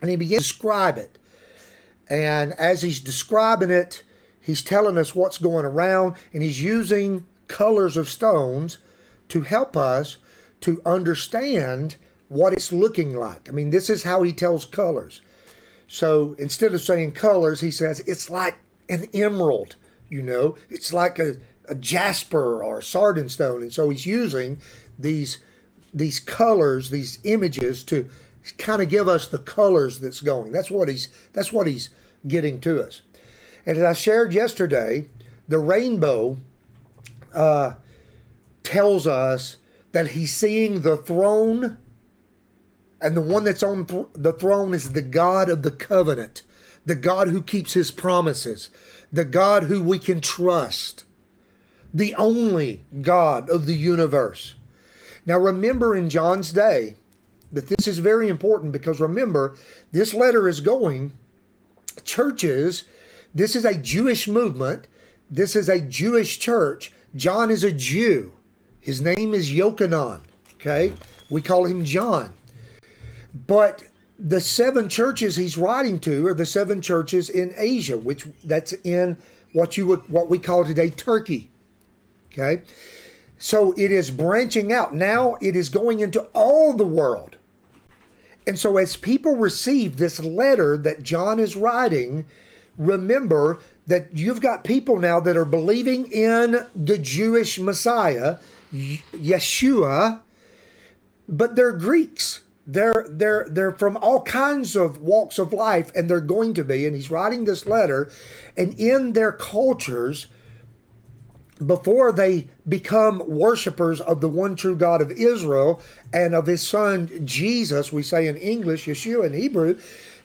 And 0.00 0.10
he 0.10 0.16
begins 0.16 0.44
to 0.44 0.48
describe 0.48 0.98
it. 0.98 1.18
And 2.08 2.52
as 2.54 2.82
he's 2.82 3.00
describing 3.00 3.70
it, 3.70 4.02
he's 4.40 4.62
telling 4.62 4.98
us 4.98 5.14
what's 5.14 5.38
going 5.38 5.64
around 5.64 6.16
and 6.32 6.42
he's 6.42 6.60
using 6.60 7.26
colors 7.48 7.96
of 7.96 8.08
stones 8.08 8.78
to 9.28 9.42
help 9.42 9.76
us 9.76 10.18
to 10.60 10.80
understand 10.86 11.96
what 12.28 12.52
it's 12.52 12.72
looking 12.72 13.14
like. 13.14 13.48
I 13.48 13.52
mean, 13.52 13.70
this 13.70 13.90
is 13.90 14.02
how 14.02 14.22
he 14.22 14.32
tells 14.32 14.64
colors. 14.64 15.20
So 15.92 16.34
instead 16.38 16.72
of 16.72 16.80
saying 16.80 17.12
colors, 17.12 17.60
he 17.60 17.70
says 17.70 18.00
it's 18.06 18.30
like 18.30 18.56
an 18.88 19.08
emerald, 19.12 19.76
you 20.08 20.22
know, 20.22 20.56
it's 20.70 20.94
like 20.94 21.18
a, 21.18 21.36
a 21.68 21.74
jasper 21.74 22.64
or 22.64 22.78
a 22.78 22.82
sardine 22.82 23.28
stone. 23.28 23.60
And 23.60 23.70
so 23.70 23.90
he's 23.90 24.06
using 24.06 24.58
these 24.98 25.40
these 25.92 26.18
colors, 26.18 26.88
these 26.88 27.18
images 27.24 27.84
to 27.84 28.08
kind 28.56 28.80
of 28.80 28.88
give 28.88 29.06
us 29.06 29.28
the 29.28 29.40
colors 29.40 30.00
that's 30.00 30.22
going. 30.22 30.50
That's 30.50 30.70
what 30.70 30.88
he's 30.88 31.08
that's 31.34 31.52
what 31.52 31.66
he's 31.66 31.90
getting 32.26 32.58
to 32.62 32.82
us. 32.82 33.02
And 33.66 33.76
as 33.76 33.84
I 33.84 33.92
shared 33.92 34.32
yesterday, 34.32 35.10
the 35.46 35.58
rainbow 35.58 36.38
uh, 37.34 37.74
tells 38.62 39.06
us 39.06 39.58
that 39.92 40.12
he's 40.12 40.34
seeing 40.34 40.80
the 40.80 40.96
throne, 40.96 41.76
and 43.02 43.16
the 43.16 43.20
one 43.20 43.44
that's 43.44 43.62
on 43.62 43.86
th- 43.86 44.06
the 44.14 44.32
throne 44.32 44.74
is 44.74 44.92
the 44.92 45.02
God 45.02 45.48
of 45.48 45.62
the 45.62 45.70
covenant, 45.70 46.42
the 46.86 46.94
God 46.94 47.28
who 47.28 47.42
keeps 47.42 47.72
his 47.72 47.90
promises, 47.90 48.70
the 49.12 49.24
God 49.24 49.64
who 49.64 49.82
we 49.82 49.98
can 49.98 50.20
trust, 50.20 51.04
the 51.92 52.14
only 52.14 52.84
God 53.00 53.50
of 53.50 53.66
the 53.66 53.74
universe. 53.74 54.54
Now, 55.26 55.38
remember 55.38 55.94
in 55.96 56.10
John's 56.10 56.52
day 56.52 56.96
that 57.52 57.68
this 57.68 57.86
is 57.86 57.98
very 57.98 58.28
important 58.28 58.72
because 58.72 59.00
remember, 59.00 59.56
this 59.92 60.14
letter 60.14 60.48
is 60.48 60.60
going 60.60 61.12
churches. 62.04 62.84
This 63.34 63.54
is 63.54 63.64
a 63.64 63.74
Jewish 63.74 64.26
movement. 64.26 64.86
This 65.30 65.54
is 65.54 65.68
a 65.68 65.80
Jewish 65.80 66.38
church. 66.38 66.92
John 67.14 67.50
is 67.50 67.64
a 67.64 67.72
Jew. 67.72 68.32
His 68.80 69.00
name 69.00 69.34
is 69.34 69.50
Yochanan. 69.50 70.20
Okay. 70.54 70.92
We 71.30 71.42
call 71.42 71.66
him 71.66 71.84
John. 71.84 72.32
But 73.46 73.82
the 74.18 74.40
seven 74.40 74.88
churches 74.88 75.36
he's 75.36 75.56
writing 75.56 75.98
to 76.00 76.26
are 76.26 76.34
the 76.34 76.46
seven 76.46 76.80
churches 76.80 77.30
in 77.30 77.52
Asia, 77.56 77.98
which 77.98 78.26
that's 78.44 78.72
in 78.84 79.16
what 79.52 79.76
you 79.76 79.86
would 79.86 80.08
what 80.08 80.30
we 80.30 80.38
call 80.38 80.64
today 80.64 80.90
Turkey. 80.90 81.50
Okay. 82.32 82.62
So 83.38 83.72
it 83.76 83.90
is 83.90 84.10
branching 84.10 84.72
out. 84.72 84.94
Now 84.94 85.36
it 85.40 85.56
is 85.56 85.68
going 85.68 86.00
into 86.00 86.22
all 86.32 86.72
the 86.74 86.86
world. 86.86 87.36
And 88.46 88.58
so 88.58 88.76
as 88.76 88.96
people 88.96 89.36
receive 89.36 89.96
this 89.96 90.20
letter 90.20 90.76
that 90.78 91.02
John 91.02 91.40
is 91.40 91.56
writing, 91.56 92.24
remember 92.78 93.58
that 93.86 94.16
you've 94.16 94.40
got 94.40 94.64
people 94.64 94.98
now 94.98 95.18
that 95.20 95.36
are 95.36 95.44
believing 95.44 96.10
in 96.12 96.66
the 96.74 96.98
Jewish 96.98 97.58
Messiah, 97.58 98.38
Yeshua, 98.72 100.20
but 101.28 101.56
they're 101.56 101.72
Greeks. 101.72 102.41
They're 102.66 103.06
they're 103.10 103.46
they're 103.50 103.72
from 103.72 103.96
all 103.96 104.22
kinds 104.22 104.76
of 104.76 105.00
walks 105.00 105.38
of 105.38 105.52
life, 105.52 105.90
and 105.96 106.08
they're 106.08 106.20
going 106.20 106.54
to 106.54 106.64
be. 106.64 106.86
And 106.86 106.94
he's 106.94 107.10
writing 107.10 107.44
this 107.44 107.66
letter, 107.66 108.10
and 108.56 108.78
in 108.78 109.14
their 109.14 109.32
cultures, 109.32 110.28
before 111.66 112.12
they 112.12 112.48
become 112.68 113.22
worshipers 113.26 114.00
of 114.00 114.20
the 114.20 114.28
one 114.28 114.56
true 114.56 114.76
God 114.76 115.00
of 115.00 115.10
Israel 115.10 115.80
and 116.12 116.34
of 116.34 116.46
his 116.46 116.66
son 116.66 117.10
Jesus, 117.24 117.92
we 117.92 118.02
say 118.02 118.26
in 118.26 118.36
English, 118.36 118.86
Yeshua 118.86 119.26
in 119.26 119.32
Hebrew, 119.32 119.78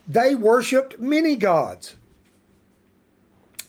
they 0.07 0.35
worshiped 0.35 0.99
many 0.99 1.35
gods. 1.35 1.95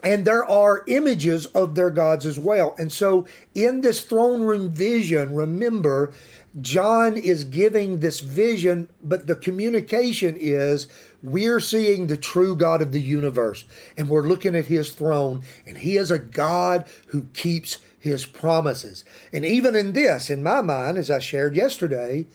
And 0.04 0.24
there 0.24 0.44
are 0.44 0.84
images 0.86 1.46
of 1.46 1.74
their 1.74 1.90
gods 1.90 2.24
as 2.24 2.38
well. 2.38 2.76
And 2.78 2.92
so 2.92 3.26
in 3.54 3.80
this 3.80 4.02
throne 4.02 4.42
room 4.42 4.70
vision, 4.70 5.34
remember, 5.34 6.12
John 6.60 7.16
is 7.16 7.44
giving 7.44 8.00
this 8.00 8.20
vision, 8.20 8.88
but 9.02 9.26
the 9.26 9.36
communication 9.36 10.36
is 10.38 10.88
we're 11.22 11.60
seeing 11.60 12.06
the 12.06 12.16
true 12.16 12.56
God 12.56 12.82
of 12.82 12.92
the 12.92 13.00
universe 13.00 13.64
and 13.96 14.08
we're 14.08 14.28
looking 14.28 14.54
at 14.56 14.66
his 14.66 14.92
throne, 14.92 15.42
and 15.66 15.78
he 15.78 15.96
is 15.96 16.10
a 16.10 16.18
God 16.18 16.86
who 17.06 17.22
keeps 17.34 17.78
his 17.98 18.26
promises. 18.26 19.04
And 19.32 19.44
even 19.44 19.76
in 19.76 19.92
this, 19.92 20.30
in 20.30 20.42
my 20.42 20.60
mind, 20.60 20.98
as 20.98 21.10
I 21.10 21.18
shared 21.18 21.56
yesterday, 21.56 22.26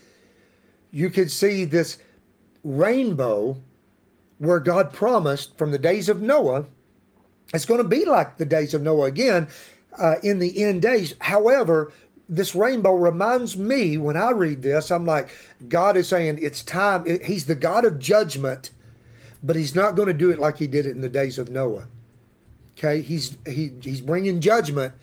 you 0.92 1.10
could 1.10 1.32
see 1.32 1.66
this 1.66 1.98
rainbow 2.64 3.58
where 4.38 4.60
God 4.60 4.94
promised 4.94 5.58
from 5.58 5.72
the 5.72 5.80
days 5.80 6.10
of 6.10 6.22
Noah 6.22 6.66
It's 7.54 7.66
going 7.66 7.82
to 7.82 7.88
be 7.88 8.06
like 8.06 8.38
the 8.38 8.46
days 8.46 8.74
of 8.74 8.82
Noah 8.82 9.06
again 9.06 9.48
uh, 10.00 10.16
in 10.24 10.40
the 10.40 10.64
end 10.64 10.82
days. 10.82 11.16
However, 11.22 11.94
this 12.30 12.56
rainbow 12.56 12.94
reminds 12.94 13.58
me 13.58 13.98
when 13.98 14.18
I 14.18 14.32
read 14.32 14.62
this, 14.62 14.92
I'm 14.92 15.06
like, 15.06 15.30
God 15.68 15.98
is 15.98 16.08
saying 16.08 16.40
it's 16.42 16.64
time. 16.64 17.06
He's 17.24 17.46
the 17.46 17.56
God 17.56 17.86
of 17.86 18.00
judgment, 18.00 18.72
but 19.42 19.56
He's 19.56 19.76
not 19.76 19.96
going 19.96 20.08
to 20.08 20.14
do 20.14 20.32
it 20.32 20.40
like 20.40 20.58
He 20.58 20.68
did 20.68 20.86
it 20.86 20.96
in 20.96 21.02
the 21.02 21.10
days 21.10 21.38
of 21.38 21.50
Noah. 21.50 21.88
Okay, 22.78 23.02
He's 23.02 23.38
he, 23.46 23.72
He's 23.82 24.02
bringing 24.02 24.40
judgment, 24.40 24.94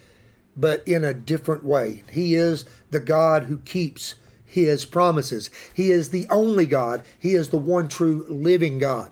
but 0.57 0.87
in 0.87 1.05
a 1.05 1.15
different 1.15 1.65
way. 1.65 2.05
He 2.11 2.35
is 2.35 2.65
the 2.91 3.01
God 3.01 3.45
who 3.45 3.59
keeps 3.59 4.15
His 4.45 4.85
promises. 4.85 5.51
He 5.75 5.91
is 5.91 6.11
the 6.11 6.27
only 6.31 6.67
God. 6.67 7.03
He 7.19 7.35
is 7.35 7.51
the 7.51 7.59
one 7.59 7.89
true 7.89 8.25
living 8.29 8.79
God. 8.79 9.11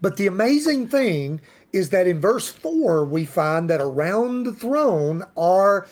But 0.00 0.16
the 0.16 0.26
amazing 0.26 0.88
thing 0.88 1.40
is 1.72 1.90
that 1.90 2.06
in 2.06 2.20
verse 2.20 2.50
4, 2.50 3.04
we 3.04 3.24
find 3.24 3.70
that 3.70 3.80
around 3.80 4.44
the 4.44 4.52
throne 4.52 5.24
are 5.36 5.86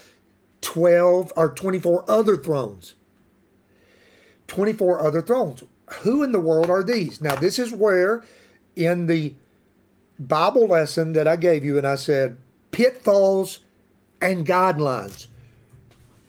12 0.61 1.33
or 1.37 1.51
24 1.51 2.05
other 2.09 2.37
thrones. 2.37 2.95
24 4.49 5.01
other 5.01 5.23
thrones. 5.23 5.63
Who 6.01 6.23
in 6.23 6.33
the 6.33 6.41
world 6.41 6.71
are 6.71 6.83
these? 6.83 7.21
Now, 7.21 7.35
this 7.35 7.59
is 7.59 7.73
where 7.73 8.25
in 8.77 9.07
the 9.07 9.35
Bible 10.19 10.67
lesson 10.67 11.13
that 11.15 11.27
I 11.27 11.37
gave 11.37 11.65
you, 11.65 11.79
and 11.79 11.87
I 11.87 11.95
said 11.95 12.37
pitfalls 12.71 13.61
and 14.21 14.47
guidelines. 14.47 15.27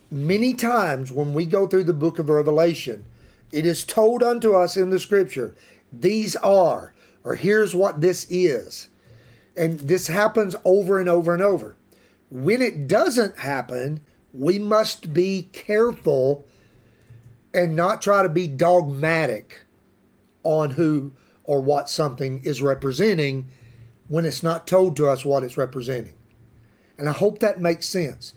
Many 0.10 0.54
times 0.54 1.12
when 1.12 1.34
we 1.34 1.46
go 1.46 1.68
through 1.68 1.86
the 1.86 1.94
book 1.94 2.20
of 2.20 2.30
Revelation, 2.30 3.06
it 3.52 3.66
is 3.66 3.84
told 3.84 4.24
unto 4.24 4.54
us 4.54 4.78
in 4.78 4.90
the 4.90 5.00
scripture, 5.00 5.56
these 5.92 6.36
are, 6.38 6.94
or 7.24 7.36
here's 7.36 7.76
what 7.76 8.02
this 8.02 8.26
is. 8.30 8.88
And 9.58 9.80
this 9.80 10.08
happens 10.08 10.56
over 10.64 11.00
and 11.00 11.10
over 11.10 11.34
and 11.34 11.44
over. 11.44 11.76
When 12.30 12.62
it 12.62 12.88
doesn't 12.88 13.38
happen, 13.38 14.00
we 14.34 14.60
must 14.60 15.14
be 15.14 15.50
careful 15.52 16.46
and 17.54 17.76
not 17.76 18.02
try 18.02 18.24
to 18.24 18.30
be 18.30 18.48
dogmatic 18.48 19.62
on 20.44 20.72
who 20.72 21.12
or 21.44 21.62
what 21.62 21.90
something 21.90 22.42
is 22.44 22.62
representing 22.62 23.50
when 24.08 24.26
it's 24.26 24.44
not 24.44 24.68
told 24.68 24.96
to 24.96 25.08
us 25.08 25.26
what 25.26 25.44
it's 25.44 25.58
representing. 25.58 26.14
And 26.98 27.10
I 27.10 27.14
hope 27.14 27.40
that 27.40 27.60
makes 27.60 27.88
sense. 27.88 28.34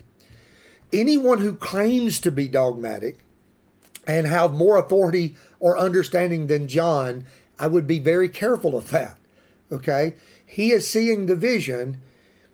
Anyone 0.93 1.39
who 1.39 1.55
claims 1.55 2.19
to 2.21 2.31
be 2.31 2.49
dogmatic 2.49 3.19
and 4.07 4.27
have 4.27 4.53
more 4.53 4.79
authority 4.79 5.37
or 5.61 5.79
understanding 5.79 6.47
than 6.47 6.69
John, 6.69 7.27
I 7.59 7.67
would 7.67 7.87
be 7.87 7.99
very 7.99 8.29
careful 8.29 8.77
of 8.77 8.91
that. 8.91 9.17
Okay? 9.73 10.15
He 10.47 10.73
is 10.73 10.89
seeing 10.89 11.27
the 11.27 11.37
vision, 11.37 12.01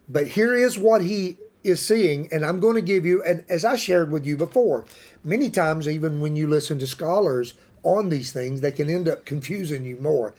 but 0.08 0.28
here 0.28 0.54
is 0.54 0.78
what 0.78 1.02
he 1.02 1.36
is 1.62 1.84
seeing, 1.84 2.28
and 2.32 2.44
I'm 2.44 2.60
going 2.60 2.76
to 2.76 2.82
give 2.82 3.04
you, 3.04 3.22
and 3.22 3.44
as 3.48 3.64
I 3.64 3.76
shared 3.76 4.10
with 4.10 4.26
you 4.26 4.36
before, 4.36 4.84
many 5.22 5.50
times, 5.50 5.88
even 5.88 6.20
when 6.20 6.36
you 6.36 6.46
listen 6.46 6.78
to 6.78 6.86
scholars 6.86 7.54
on 7.82 8.08
these 8.08 8.32
things, 8.32 8.60
they 8.60 8.72
can 8.72 8.90
end 8.90 9.08
up 9.08 9.24
confusing 9.24 9.84
you 9.84 9.96
more. 9.96 10.34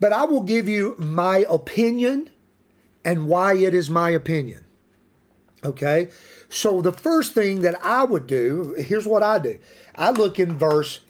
But 0.00 0.12
I 0.12 0.24
will 0.24 0.42
give 0.42 0.68
you 0.68 0.94
my 0.98 1.46
opinion 1.48 2.30
and 3.04 3.28
why 3.28 3.54
it 3.56 3.74
is 3.74 3.88
my 3.88 4.10
opinion. 4.10 4.64
Okay? 5.64 6.08
So 6.48 6.80
the 6.80 6.92
first 6.92 7.34
thing 7.34 7.62
that 7.62 7.82
I 7.82 8.04
would 8.04 8.26
do, 8.26 8.74
here's 8.78 9.06
what 9.06 9.22
I 9.22 9.38
do 9.38 9.58
I 9.94 10.10
look 10.10 10.38
in 10.38 10.58
verse, 10.58 11.00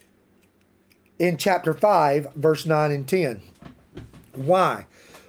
in 1.18 1.36
chapter 1.36 1.74
5, 1.74 2.34
verse 2.34 2.66
9 2.66 2.90
and 2.90 3.08
10. 3.08 3.42
Why? 4.34 4.86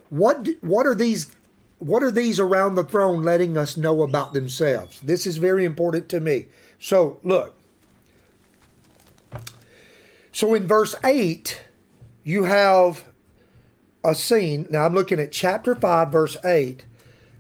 What, 0.10 0.48
what 0.62 0.86
are 0.86 0.96
these 0.96 1.32
what 1.80 2.04
are 2.04 2.12
these 2.12 2.40
around 2.40 2.76
the 2.76 2.84
throne 2.84 3.24
letting 3.24 3.58
us 3.58 3.78
know 3.78 4.02
about 4.02 4.34
themselves? 4.34 5.00
This 5.02 5.28
is 5.28 5.38
very 5.38 5.66
important 5.66 6.10
to 6.10 6.20
me. 6.20 6.48
So, 6.80 7.20
look. 7.24 7.56
So, 10.32 10.54
in 10.54 10.68
verse 10.68 10.96
8, 11.04 11.62
you 12.24 12.44
have 12.44 13.06
a 14.04 14.16
scene. 14.16 14.68
Now, 14.70 14.86
I'm 14.86 14.94
looking 14.94 15.20
at 15.20 15.32
chapter 15.32 15.76
5, 15.76 16.12
verse 16.12 16.38
8. 16.44 16.86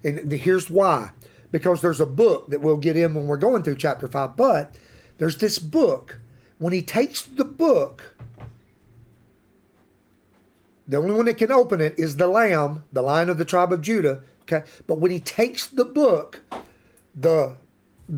And 0.03 0.31
here's 0.31 0.69
why 0.69 1.11
because 1.51 1.81
there's 1.81 2.01
a 2.01 2.05
book 2.05 2.49
that 2.49 2.61
we'll 2.61 2.77
get 2.77 2.97
in 2.97 3.13
when 3.13 3.27
we're 3.27 3.37
going 3.37 3.63
through 3.63 3.77
chapter 3.77 4.07
5. 4.07 4.35
But 4.35 4.75
there's 5.17 5.37
this 5.37 5.59
book. 5.59 6.19
When 6.57 6.73
he 6.73 6.81
takes 6.81 7.21
the 7.21 7.45
book, 7.45 8.15
the 10.87 10.97
only 10.97 11.13
one 11.13 11.25
that 11.25 11.37
can 11.37 11.51
open 11.51 11.81
it 11.81 11.95
is 11.97 12.15
the 12.15 12.27
Lamb, 12.27 12.83
the 12.93 13.01
Lion 13.01 13.29
of 13.29 13.37
the 13.37 13.45
tribe 13.45 13.73
of 13.73 13.81
Judah. 13.81 14.21
Okay. 14.43 14.65
But 14.87 14.99
when 14.99 15.11
he 15.11 15.19
takes 15.19 15.67
the 15.67 15.83
book, 15.83 16.41
the 17.13 17.57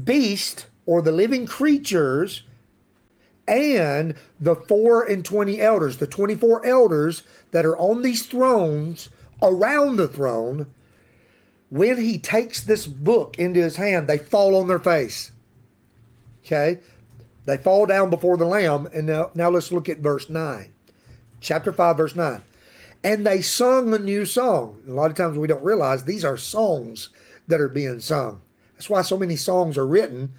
beast 0.03 0.67
or 0.85 1.01
the 1.01 1.11
living 1.11 1.47
creatures 1.47 2.43
and 3.47 4.13
the 4.39 4.55
four 4.55 5.03
and 5.03 5.25
twenty 5.25 5.59
elders, 5.59 5.97
the 5.97 6.05
24 6.05 6.63
elders 6.65 7.23
that 7.51 7.65
are 7.65 7.77
on 7.77 8.03
these 8.03 8.27
thrones 8.27 9.09
around 9.41 9.95
the 9.95 10.07
throne, 10.07 10.67
when 11.69 11.97
he 11.97 12.19
takes 12.19 12.61
this 12.61 12.85
book 12.85 13.39
into 13.39 13.59
his 13.59 13.77
hand, 13.77 14.07
they 14.07 14.19
fall 14.19 14.55
on 14.55 14.67
their 14.67 14.79
face. 14.79 15.31
Okay. 16.45 16.79
They 17.45 17.57
fall 17.57 17.87
down 17.87 18.11
before 18.11 18.37
the 18.37 18.45
Lamb. 18.45 18.87
And 18.93 19.07
now, 19.07 19.31
now 19.33 19.49
let's 19.49 19.71
look 19.71 19.89
at 19.89 19.99
verse 19.99 20.29
9. 20.29 20.71
Chapter 21.41 21.71
5, 21.71 21.97
verse 21.97 22.15
9 22.15 22.43
and 23.03 23.25
they 23.25 23.41
sung 23.41 23.93
a 23.93 23.99
new 23.99 24.25
song. 24.25 24.81
A 24.87 24.91
lot 24.91 25.11
of 25.11 25.17
times 25.17 25.37
we 25.37 25.47
don't 25.47 25.63
realize 25.63 26.03
these 26.03 26.25
are 26.25 26.37
songs 26.37 27.09
that 27.47 27.61
are 27.61 27.69
being 27.69 27.99
sung. 27.99 28.41
That's 28.73 28.89
why 28.89 29.01
so 29.01 29.17
many 29.17 29.35
songs 29.35 29.77
are 29.77 29.87
written. 29.87 30.33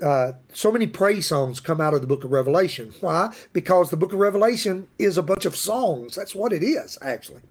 Uh, 0.00 0.32
so 0.52 0.70
many 0.70 0.86
praise 0.86 1.26
songs 1.26 1.58
come 1.58 1.80
out 1.80 1.94
of 1.94 2.00
the 2.00 2.06
book 2.06 2.22
of 2.22 2.30
Revelation. 2.30 2.94
Why? 3.00 3.34
Because 3.52 3.90
the 3.90 3.96
book 3.96 4.12
of 4.12 4.20
Revelation 4.20 4.86
is 4.98 5.18
a 5.18 5.22
bunch 5.22 5.44
of 5.44 5.56
songs. 5.56 6.14
That's 6.14 6.34
what 6.34 6.52
it 6.52 6.62
is, 6.62 6.96
actually. 7.02 7.42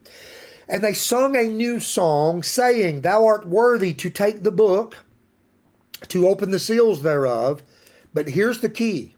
And 0.69 0.83
they 0.83 0.93
sung 0.93 1.35
a 1.35 1.43
new 1.43 1.79
song, 1.79 2.43
saying, 2.43 3.01
Thou 3.01 3.25
art 3.25 3.47
worthy 3.47 3.93
to 3.95 4.09
take 4.09 4.43
the 4.43 4.51
book, 4.51 4.97
to 6.07 6.27
open 6.27 6.51
the 6.51 6.59
seals 6.59 7.01
thereof. 7.01 7.63
But 8.13 8.29
here's 8.29 8.61
the 8.61 8.69
key 8.69 9.15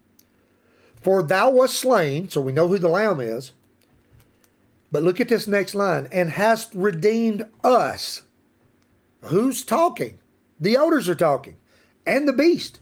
For 1.02 1.22
thou 1.22 1.52
wast 1.52 1.76
slain, 1.76 2.30
so 2.30 2.42
we 2.42 2.52
know 2.52 2.68
who 2.68 2.80
the 2.80 2.90
Lamb 2.90 3.20
is 3.20 3.52
but 4.92 5.04
look 5.04 5.20
at 5.20 5.30
this 5.30 5.48
next 5.48 5.76
line 5.76 6.08
and 6.12 6.32
hast 6.32 6.74
redeemed 6.74 7.46
us. 7.64 8.24
Who's 9.24 9.64
talking? 9.64 10.20
The 10.60 10.76
elders 10.76 11.08
are 11.08 11.16
talking, 11.16 11.58
and 12.06 12.28
the 12.28 12.34
beast. 12.34 12.80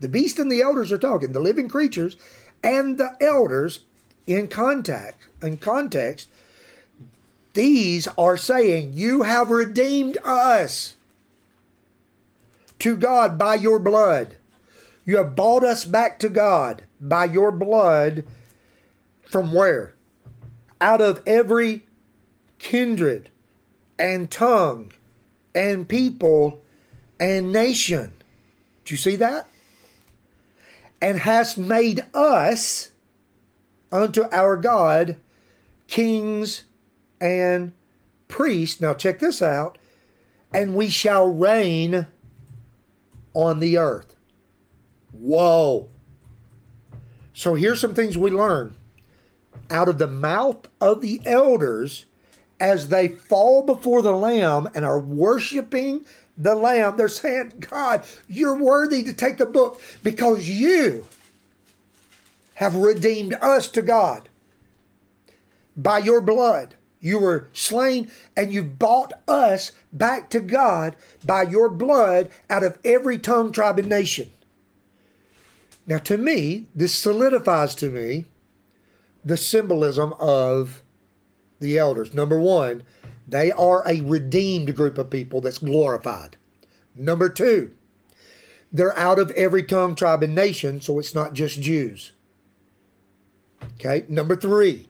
The 0.00 0.08
beast 0.08 0.38
and 0.38 0.50
the 0.50 0.60
elders 0.60 0.92
are 0.92 0.98
talking, 0.98 1.32
the 1.32 1.40
living 1.40 1.68
creatures 1.68 2.16
and 2.62 2.98
the 2.98 3.16
elders 3.20 3.80
in 4.26 4.48
contact 4.48 5.28
in 5.42 5.58
context. 5.58 6.28
These 7.52 8.08
are 8.18 8.36
saying, 8.36 8.92
You 8.94 9.22
have 9.22 9.50
redeemed 9.50 10.18
us 10.24 10.94
to 12.80 12.96
God 12.96 13.38
by 13.38 13.54
your 13.54 13.78
blood. 13.78 14.36
You 15.04 15.18
have 15.18 15.36
bought 15.36 15.62
us 15.62 15.84
back 15.84 16.18
to 16.20 16.28
God 16.28 16.82
by 17.00 17.26
your 17.26 17.52
blood 17.52 18.24
from 19.28 19.52
where? 19.52 19.93
Out 20.84 21.00
of 21.00 21.22
every 21.26 21.82
kindred 22.58 23.30
and 23.98 24.30
tongue 24.30 24.92
and 25.54 25.88
people 25.88 26.62
and 27.18 27.50
nation. 27.50 28.12
Do 28.84 28.92
you 28.92 28.98
see 28.98 29.16
that? 29.16 29.48
And 31.00 31.20
hast 31.20 31.56
made 31.56 32.04
us 32.12 32.90
unto 33.90 34.24
our 34.30 34.58
God 34.58 35.16
kings 35.88 36.64
and 37.18 37.72
priests. 38.28 38.78
Now, 38.78 38.92
check 38.92 39.20
this 39.20 39.40
out. 39.40 39.78
And 40.52 40.76
we 40.76 40.90
shall 40.90 41.26
reign 41.26 42.06
on 43.32 43.60
the 43.60 43.78
earth. 43.78 44.16
Whoa. 45.12 45.88
So 47.32 47.54
here's 47.54 47.80
some 47.80 47.94
things 47.94 48.18
we 48.18 48.30
learn 48.30 48.76
out 49.74 49.88
of 49.88 49.98
the 49.98 50.06
mouth 50.06 50.68
of 50.80 51.00
the 51.00 51.20
elders 51.26 52.06
as 52.60 52.88
they 52.88 53.08
fall 53.08 53.60
before 53.60 54.02
the 54.02 54.12
Lamb 54.12 54.68
and 54.72 54.84
are 54.84 55.00
worshiping 55.00 56.06
the 56.38 56.54
Lamb. 56.54 56.96
They're 56.96 57.08
saying, 57.08 57.54
God, 57.58 58.04
you're 58.28 58.56
worthy 58.56 59.02
to 59.02 59.12
take 59.12 59.36
the 59.36 59.46
book 59.46 59.82
because 60.04 60.48
you 60.48 61.08
have 62.54 62.76
redeemed 62.76 63.34
us 63.42 63.66
to 63.68 63.82
God 63.82 64.28
by 65.76 65.98
your 65.98 66.20
blood. 66.20 66.76
You 67.00 67.18
were 67.18 67.48
slain 67.52 68.12
and 68.36 68.52
you 68.52 68.62
bought 68.62 69.12
us 69.26 69.72
back 69.92 70.30
to 70.30 70.40
God 70.40 70.94
by 71.24 71.42
your 71.42 71.68
blood 71.68 72.30
out 72.48 72.62
of 72.62 72.78
every 72.84 73.18
tongue, 73.18 73.50
tribe, 73.50 73.80
and 73.80 73.88
nation. 73.88 74.30
Now, 75.84 75.98
to 75.98 76.16
me, 76.16 76.66
this 76.76 76.94
solidifies 76.94 77.74
to 77.74 77.90
me 77.90 78.26
the 79.24 79.36
symbolism 79.36 80.12
of 80.20 80.82
the 81.60 81.78
elders. 81.78 82.14
Number 82.14 82.38
one, 82.38 82.82
They 83.26 83.52
are 83.52 83.82
a 83.88 84.02
redeemed 84.02 84.76
group 84.76 84.98
of 84.98 85.10
people 85.10 85.40
that's 85.40 85.58
glorified. 85.58 86.36
Number 86.94 87.28
two, 87.28 87.72
they're 88.72 88.96
out 88.98 89.18
of 89.18 89.30
every 89.32 89.62
tongue, 89.62 89.94
tribe, 89.94 90.22
and 90.22 90.34
nation, 90.34 90.80
so 90.80 90.98
it's 90.98 91.14
not 91.14 91.32
just 91.32 91.60
Jews. 91.60 92.12
Okay, 93.80 94.04
number 94.08 94.36
three, 94.36 94.88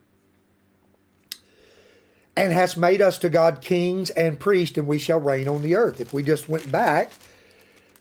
and 2.37 2.53
has 2.53 2.77
made 2.77 3.01
us 3.01 3.19
to 3.19 3.29
God 3.29 3.61
kings 3.61 4.11
and 4.11 4.41
priests, 4.41 4.77
and 4.77 4.87
we 4.89 4.99
shall 4.99 5.21
reign 5.21 5.49
on 5.49 5.63
the 5.63 5.77
earth. 5.77 6.01
If 6.01 6.13
we 6.13 6.23
just 6.23 6.49
went 6.49 6.73
back, 6.73 7.13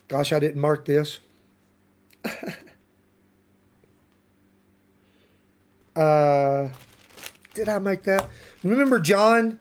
gosh, 0.08 0.32
I 0.32 0.40
didn't 0.40 0.60
mark 0.60 0.84
this. 0.84 1.20
uh, 5.96 6.68
did 7.54 7.68
I 7.68 7.78
make 7.78 8.02
that? 8.04 8.28
Remember, 8.62 8.98
John 8.98 9.60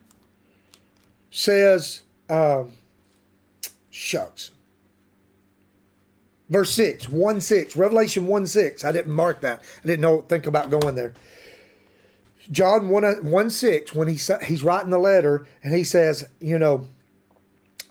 says, 1.30 2.02
um, 2.30 2.72
shucks. 3.90 4.52
Verse 6.50 6.72
6, 6.72 7.10
1 7.10 7.42
6, 7.42 7.76
Revelation 7.76 8.28
1 8.28 8.48
6. 8.48 8.86
I 8.86 8.92
didn't 8.92 9.14
mark 9.14 9.42
that. 9.42 9.64
I 9.84 9.88
didn't 9.88 10.02
know, 10.02 10.22
think 10.22 10.46
about 10.46 10.70
going 10.70 10.96
there. 10.96 11.14
John 12.52 12.90
1, 12.90 13.26
1 13.26 13.50
6, 13.50 13.96
when 13.96 14.08
he, 14.08 14.20
he's 14.46 14.64
writing 14.64 14.90
the 14.90 15.00
letter, 15.00 15.48
and 15.64 15.74
he 15.74 15.84
says, 15.84 16.28
you 16.40 16.60
know, 16.60 16.88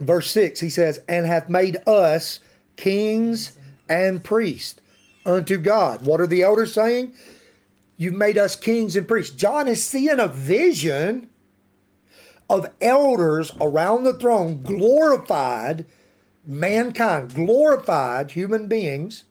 verse 0.01 0.31
6, 0.31 0.61
he 0.61 0.69
says, 0.69 1.01
and 1.09 1.27
hath 1.27 1.49
made 1.49 1.79
us 1.87 2.41
kings 2.77 3.57
and 3.89 4.23
priests 4.23 4.81
unto 5.25 5.57
God. 5.57 6.05
What 6.05 6.21
are 6.21 6.27
the 6.27 6.43
elders 6.43 6.75
saying? 6.75 7.15
You've 8.03 8.15
made 8.15 8.37
us 8.37 8.57
kings 8.57 8.97
and 8.97 9.07
priests. 9.07 9.33
John 9.33 9.69
is 9.69 9.85
seeing 9.85 10.19
a 10.19 10.27
vision 10.27 11.31
of 12.51 12.69
elders 12.81 13.53
around 13.61 14.03
the 14.03 14.15
throne, 14.15 14.61
glorified 14.61 15.87
mankind, 16.45 17.33
glorified 17.33 18.33
human 18.33 18.67
beings. 18.67 19.23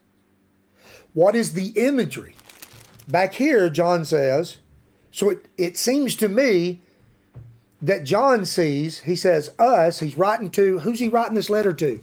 What 1.12 1.36
is 1.36 1.52
the 1.52 1.68
imagery? 1.76 2.34
Back 3.06 3.34
here, 3.34 3.68
John 3.68 4.06
says, 4.06 4.56
so 5.10 5.28
it, 5.28 5.48
it 5.58 5.76
seems 5.76 6.16
to 6.16 6.28
me 6.28 6.80
that 7.82 8.04
John 8.04 8.46
sees, 8.46 9.00
he 9.00 9.16
says, 9.16 9.50
us, 9.58 10.00
he's 10.00 10.16
writing 10.16 10.50
to, 10.52 10.78
who's 10.78 10.98
he 10.98 11.10
writing 11.10 11.34
this 11.34 11.50
letter 11.50 11.74
to? 11.74 12.00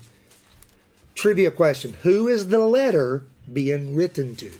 Trivia 1.15 1.49
question 1.49 1.95
Who 2.03 2.27
is 2.27 2.49
the 2.49 2.59
letter 2.59 3.23
being 3.51 3.95
written 3.95 4.35
to? 4.35 4.51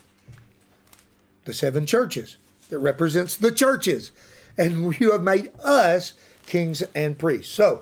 The 1.50 1.56
seven 1.56 1.88
churches. 1.88 2.38
That 2.70 2.78
represents 2.78 3.36
the 3.36 3.52
churches. 3.52 4.12
And 4.56 4.96
you 5.00 5.14
have 5.14 5.24
made 5.24 5.50
us 5.64 6.14
kings 6.46 6.84
and 6.94 7.18
priests. 7.18 7.52
So, 7.52 7.82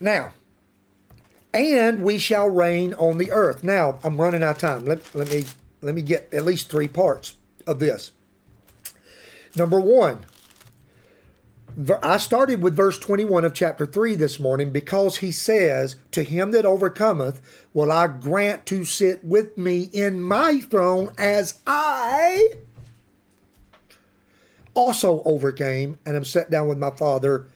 now, 0.00 0.32
and 1.52 2.02
we 2.02 2.16
shall 2.16 2.48
reign 2.48 2.94
on 2.94 3.18
the 3.18 3.30
earth. 3.30 3.62
Now, 3.62 3.98
I'm 4.02 4.18
running 4.18 4.42
out 4.42 4.56
of 4.56 4.58
time. 4.62 4.86
Let, 4.86 5.14
let 5.14 5.30
me 5.30 5.44
let 5.82 5.94
me 5.94 6.00
get 6.00 6.32
at 6.32 6.46
least 6.46 6.70
three 6.70 6.88
parts 6.88 7.36
of 7.66 7.80
this. 7.80 8.12
Number 9.54 9.78
one, 9.78 10.24
I 12.02 12.18
started 12.18 12.62
with 12.62 12.76
verse 12.76 12.98
21 12.98 13.44
of 13.44 13.54
chapter 13.54 13.86
3 13.86 14.14
this 14.16 14.38
morning 14.38 14.70
because 14.70 15.16
he 15.16 15.32
says, 15.32 15.96
To 16.10 16.22
him 16.22 16.50
that 16.50 16.66
overcometh 16.66 17.40
will 17.72 17.90
I 17.90 18.08
grant 18.08 18.66
to 18.66 18.84
sit 18.84 19.24
with 19.24 19.56
me 19.56 19.88
in 19.92 20.20
my 20.20 20.60
throne 20.60 21.12
as 21.16 21.60
I 21.66 22.50
also 24.74 25.22
overcame 25.24 25.98
and 26.04 26.16
am 26.16 26.24
set 26.24 26.50
down 26.50 26.68
with 26.68 26.78
my 26.78 26.90
Father 26.90 27.46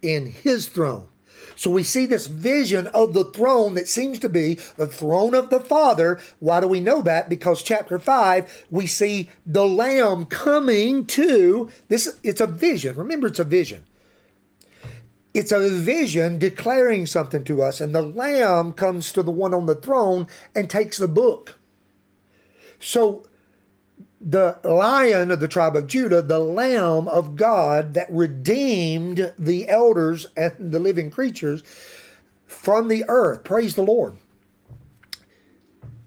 in 0.00 0.26
his 0.26 0.68
throne. 0.68 1.08
So 1.56 1.70
we 1.70 1.82
see 1.82 2.06
this 2.06 2.26
vision 2.26 2.88
of 2.88 3.12
the 3.14 3.24
throne 3.24 3.74
that 3.74 3.88
seems 3.88 4.18
to 4.20 4.28
be 4.28 4.58
the 4.76 4.86
throne 4.86 5.34
of 5.34 5.50
the 5.50 5.60
Father. 5.60 6.20
Why 6.40 6.60
do 6.60 6.68
we 6.68 6.80
know 6.80 7.02
that? 7.02 7.28
Because 7.28 7.62
chapter 7.62 7.98
5, 7.98 8.66
we 8.70 8.86
see 8.86 9.30
the 9.46 9.66
Lamb 9.66 10.26
coming 10.26 11.06
to 11.06 11.70
this. 11.88 12.18
It's 12.22 12.40
a 12.40 12.46
vision. 12.46 12.96
Remember, 12.96 13.28
it's 13.28 13.38
a 13.38 13.44
vision. 13.44 13.84
It's 15.32 15.50
a 15.50 15.68
vision 15.68 16.38
declaring 16.38 17.06
something 17.06 17.42
to 17.44 17.60
us, 17.60 17.80
and 17.80 17.92
the 17.92 18.02
Lamb 18.02 18.72
comes 18.72 19.10
to 19.12 19.22
the 19.22 19.32
one 19.32 19.52
on 19.52 19.66
the 19.66 19.74
throne 19.74 20.28
and 20.54 20.70
takes 20.70 20.96
the 20.96 21.08
book. 21.08 21.58
So 22.78 23.26
the 24.24 24.58
lion 24.64 25.30
of 25.30 25.40
the 25.40 25.48
tribe 25.48 25.76
of 25.76 25.86
Judah, 25.86 26.22
the 26.22 26.38
lamb 26.38 27.08
of 27.08 27.36
God 27.36 27.92
that 27.94 28.10
redeemed 28.10 29.32
the 29.38 29.68
elders 29.68 30.26
and 30.36 30.54
the 30.58 30.78
living 30.78 31.10
creatures 31.10 31.62
from 32.46 32.88
the 32.88 33.04
earth. 33.08 33.44
Praise 33.44 33.74
the 33.74 33.82
Lord. 33.82 34.16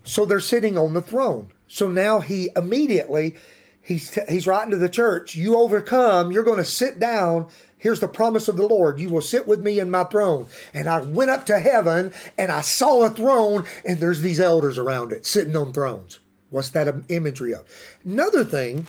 So 0.04 0.26
they're 0.26 0.40
sitting 0.40 0.78
on 0.78 0.94
the 0.94 1.02
throne. 1.02 1.52
So 1.68 1.90
now 1.90 2.20
he 2.20 2.50
immediately 2.56 3.36
he's 3.82 4.18
he's 4.28 4.48
writing 4.48 4.72
to 4.72 4.78
the 4.78 4.90
church, 4.90 5.36
you 5.36 5.58
overcome, 5.58 6.32
you're 6.32 6.44
going 6.44 6.58
to 6.58 6.66
sit 6.66 7.00
down. 7.00 7.48
Here's 7.78 8.00
the 8.00 8.08
promise 8.08 8.48
of 8.48 8.58
the 8.58 8.68
Lord. 8.68 9.00
You 9.00 9.10
will 9.10 9.22
sit 9.22 9.48
with 9.48 9.60
me 9.60 9.80
in 9.80 9.92
my 9.92 10.06
throne. 10.06 10.48
And 10.74 10.90
I 10.90 11.02
went 11.02 11.30
up 11.30 11.46
to 11.46 11.60
heaven 11.60 12.12
and 12.36 12.52
I 12.52 12.62
saw 12.62 13.06
a 13.06 13.12
throne 13.12 13.66
and 13.86 14.00
there's 14.00 14.22
these 14.22 14.40
elders 14.40 14.80
around 14.80 15.12
it 15.12 15.28
sitting 15.28 15.56
on 15.56 15.72
thrones. 15.72 16.20
What's 16.50 16.70
that 16.70 16.94
imagery 17.10 17.54
of? 17.54 17.66
Another 18.06 18.44
thing 18.44 18.88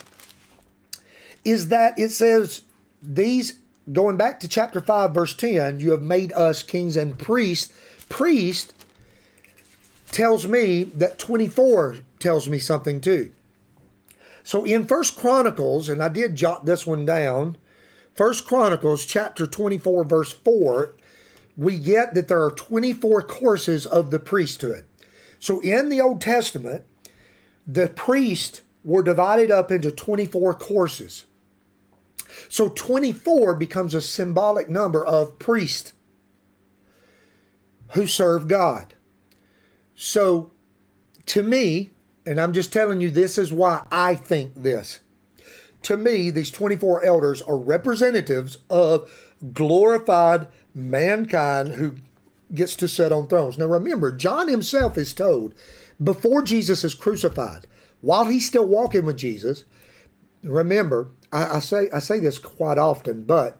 is 1.43 1.69
that 1.69 1.97
it 1.97 2.09
says 2.09 2.61
these 3.01 3.59
going 3.91 4.17
back 4.17 4.39
to 4.39 4.47
chapter 4.47 4.81
5 4.81 5.13
verse 5.13 5.33
10 5.35 5.79
you 5.79 5.91
have 5.91 6.01
made 6.01 6.31
us 6.33 6.63
kings 6.63 6.95
and 6.95 7.17
priests. 7.17 7.73
Priest 8.07 8.73
tells 10.11 10.47
me 10.47 10.83
that 10.95 11.19
24 11.19 11.97
tells 12.19 12.49
me 12.49 12.59
something 12.59 12.99
too. 12.99 13.31
So 14.43 14.63
in 14.63 14.87
first 14.87 15.15
chronicles 15.15 15.89
and 15.89 16.01
i 16.03 16.09
did 16.09 16.35
jot 16.35 16.65
this 16.65 16.85
one 16.85 17.05
down 17.05 17.57
first 18.15 18.45
chronicles 18.45 19.05
chapter 19.05 19.45
24 19.45 20.03
verse 20.05 20.33
4 20.33 20.95
we 21.59 21.77
get 21.77 22.13
that 22.13 22.29
there 22.29 22.43
are 22.43 22.51
24 22.51 23.21
courses 23.23 23.85
of 23.85 24.11
the 24.11 24.19
priesthood. 24.19 24.85
So 25.39 25.59
in 25.59 25.89
the 25.89 25.99
old 25.99 26.21
testament 26.21 26.85
the 27.71 27.87
priests 27.87 28.61
were 28.83 29.03
divided 29.03 29.51
up 29.51 29.71
into 29.71 29.91
24 29.91 30.55
courses. 30.55 31.25
So 32.47 32.69
24 32.69 33.55
becomes 33.55 33.93
a 33.93 34.01
symbolic 34.01 34.69
number 34.69 35.05
of 35.05 35.37
priests 35.37 35.93
who 37.91 38.07
serve 38.07 38.47
God. 38.47 38.95
So 39.95 40.51
to 41.27 41.43
me, 41.43 41.91
and 42.25 42.41
I'm 42.41 42.53
just 42.53 42.73
telling 42.73 43.01
you, 43.01 43.11
this 43.11 43.37
is 43.37 43.53
why 43.53 43.85
I 43.91 44.15
think 44.15 44.55
this. 44.55 44.99
To 45.83 45.95
me, 45.95 46.31
these 46.31 46.51
24 46.51 47.05
elders 47.05 47.41
are 47.43 47.57
representatives 47.57 48.57
of 48.69 49.11
glorified 49.53 50.47
mankind 50.73 51.73
who 51.73 51.95
gets 52.53 52.75
to 52.77 52.87
sit 52.87 53.11
on 53.11 53.27
thrones. 53.27 53.59
Now 53.59 53.67
remember, 53.67 54.11
John 54.11 54.47
himself 54.47 54.97
is 54.97 55.13
told 55.13 55.53
before 56.01 56.41
Jesus 56.41 56.83
is 56.83 56.93
crucified, 56.95 57.67
while 58.01 58.25
he's 58.25 58.47
still 58.47 58.65
walking 58.65 59.05
with 59.05 59.17
Jesus, 59.17 59.65
remember, 60.43 61.09
I, 61.31 61.57
I, 61.57 61.59
say 61.59 61.89
I 61.93 61.99
say 61.99 62.19
this 62.19 62.39
quite 62.39 62.77
often, 62.77 63.23
but 63.23 63.57